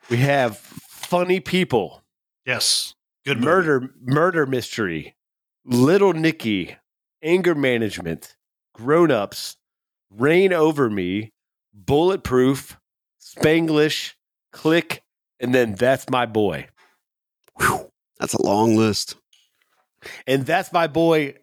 [0.10, 2.01] we have funny people.
[2.46, 2.96] Yes.
[3.26, 3.46] Good movie.
[3.46, 5.16] murder murder mystery
[5.64, 6.76] little nicky
[7.22, 8.36] anger management
[8.74, 9.58] grown-ups
[10.10, 11.32] reign over me
[11.72, 12.80] bulletproof
[13.22, 14.14] spanglish
[14.52, 15.04] click
[15.40, 16.68] and then that's my boy
[18.20, 19.16] That's a long list.
[20.28, 21.36] And that's my boy.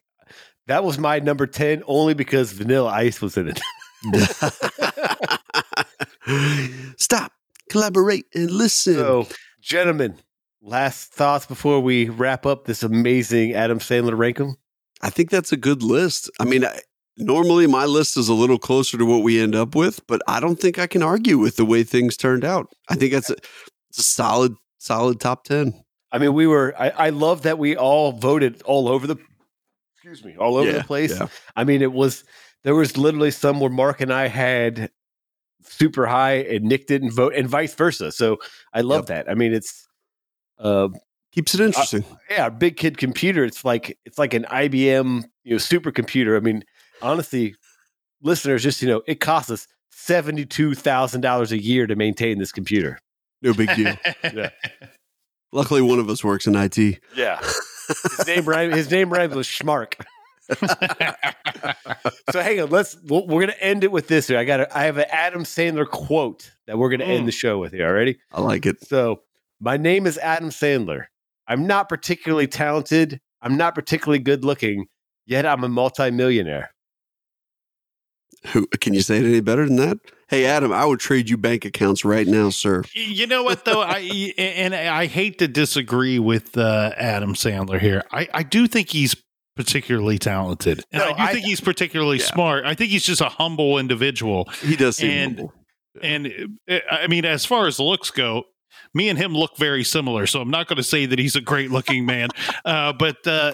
[0.67, 3.61] That was my number 10 only because Vanilla Ice was in it.
[6.99, 7.33] Stop,
[7.71, 8.95] collaborate, and listen.
[8.95, 9.27] So,
[9.61, 10.19] gentlemen,
[10.63, 14.55] last thoughts before we wrap up this amazing Adam Sandler rankum?
[15.01, 16.31] I think that's a good list.
[16.41, 16.81] I mean, I,
[17.17, 20.41] normally my list is a little closer to what we end up with, but I
[20.41, 22.69] don't think I can argue with the way things turned out.
[22.89, 23.37] I think that's a,
[23.91, 25.73] it's a solid, solid top 10.
[26.11, 29.17] I mean, we were, I, I love that we all voted all over the,
[29.95, 31.19] excuse me, all over Yeah, the place.
[31.19, 31.29] yeah.
[31.55, 32.25] I mean, it was,
[32.65, 34.91] there was literally some where Mark and I had
[35.63, 38.11] super high and Nick didn't vote and vice versa.
[38.11, 38.39] So
[38.73, 39.31] I love that.
[39.31, 39.88] I mean, it's,
[40.59, 40.89] uh,
[41.33, 42.05] Keeps it interesting.
[42.31, 43.45] yeah, big kid computer.
[43.45, 46.37] It's like it's like an IBM you know supercomputer.
[46.37, 46.65] I mean,
[47.03, 47.55] honestly,
[48.23, 52.39] listeners, just you know, it costs us seventy two thousand dollars a year to maintain
[52.39, 52.99] this computer.
[53.43, 53.95] no big deal.
[54.25, 54.51] Yeah.
[55.53, 56.77] Luckily, one of us works in IT.
[57.15, 59.95] Yeah, his name rhyme, his name rhymes with Schmark.
[62.31, 64.39] so hang on, let's we're gonna end it with this here.
[64.39, 67.73] I got I have an Adam Sandler quote that we're gonna end the show with
[67.73, 67.87] here.
[67.87, 68.19] Already.
[68.33, 68.83] I like it.
[68.87, 69.21] So,
[69.61, 71.05] my name is Adam Sandler.
[71.47, 73.21] I'm not particularly talented.
[73.41, 74.87] I'm not particularly good looking,
[75.27, 76.71] yet I'm a multimillionaire.
[78.53, 79.99] Who can you say it any better than that?
[80.29, 82.85] Hey, Adam, I would trade you bank accounts right now, sir.
[82.95, 83.99] You know what though, I
[84.39, 88.05] and I hate to disagree with uh, Adam Sandler here.
[88.13, 89.17] I, I do think he's
[89.57, 92.27] particularly talented, and No, I do I- think he's particularly Yeah.
[92.27, 92.65] smart.
[92.65, 94.49] I think he's just a humble individual.
[94.63, 95.53] He does seem And- humble.
[96.01, 98.45] And uh, I mean, as far as looks go,
[98.95, 100.27] me and him look very similar.
[100.27, 102.29] So I'm not going to say that he's a great looking man,
[102.65, 103.53] uh, but uh,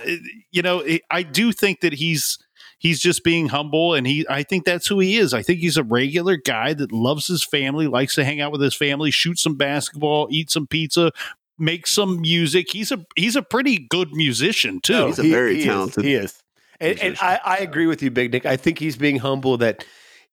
[0.50, 2.38] you know, I do think that he's
[2.78, 5.34] he's just being humble, and he I think that's who he is.
[5.34, 8.60] I think he's a regular guy that loves his family, likes to hang out with
[8.60, 11.12] his family, shoot some basketball, eat some pizza.
[11.56, 12.72] Make some music.
[12.72, 14.92] He's a he's a pretty good musician too.
[14.92, 15.64] No, he's a very is.
[15.64, 16.42] talented he is.
[16.80, 17.16] And, and.
[17.20, 18.44] I, I agree with you, Big Nick.
[18.44, 19.86] I think he's being humble that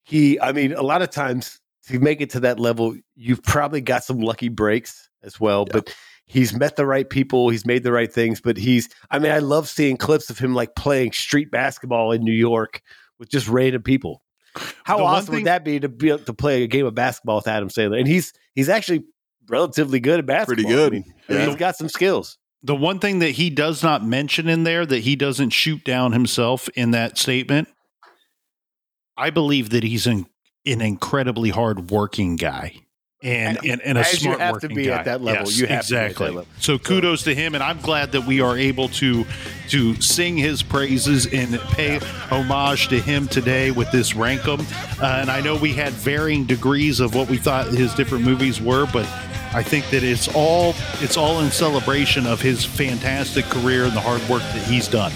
[0.03, 1.60] he, I mean, a lot of times
[1.91, 5.73] to make it to that level, you've probably got some lucky breaks as well, Yeah.
[5.73, 7.49] but he's met the right people.
[7.49, 10.53] He's made the right things, but he's, I mean, I love seeing clips of him
[10.55, 12.81] like playing street basketball in New York
[13.19, 14.23] with just random people.
[14.83, 16.95] How The awesome thing- would that be to be able to play a game of
[16.95, 17.99] basketball with Adam Sandler?
[17.99, 19.03] And he's, he's actually
[19.47, 20.55] relatively good at basketball.
[20.63, 20.87] Pretty good.
[20.91, 21.47] I mean, I mean, Yeah.
[21.47, 22.37] he's got some skills.
[22.63, 26.11] The one thing that he does not mention in there that he doesn't shoot down
[26.11, 27.67] himself in that statement,
[29.17, 30.25] I believe that he's an,
[30.65, 32.75] an incredibly hard working guy.
[33.23, 34.97] And, and, and a As you smart have to working be guy.
[34.97, 35.45] at that level.
[35.45, 36.25] Yes, You have to be at that exactly.
[36.29, 36.47] level.
[36.59, 39.25] So kudos to him, and I'm glad that we are able to
[39.69, 41.99] to sing his praises and pay
[42.31, 44.59] homage to him today with this rankum.
[44.99, 48.59] Uh, and I know we had varying degrees of what we thought his different movies
[48.59, 49.05] were, but
[49.53, 54.01] I think that it's all it's all in celebration of his fantastic career and the
[54.01, 55.11] hard work that he's done.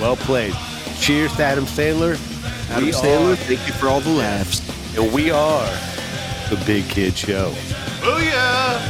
[0.00, 0.54] Well played.
[1.00, 2.16] Cheers to Adam Sandler.
[2.70, 4.60] Adam We Sandler, are- thank you for all the laughs.
[4.96, 5.68] and we are
[6.50, 7.52] the Big Kid Show.
[8.02, 8.80] Oh yeah.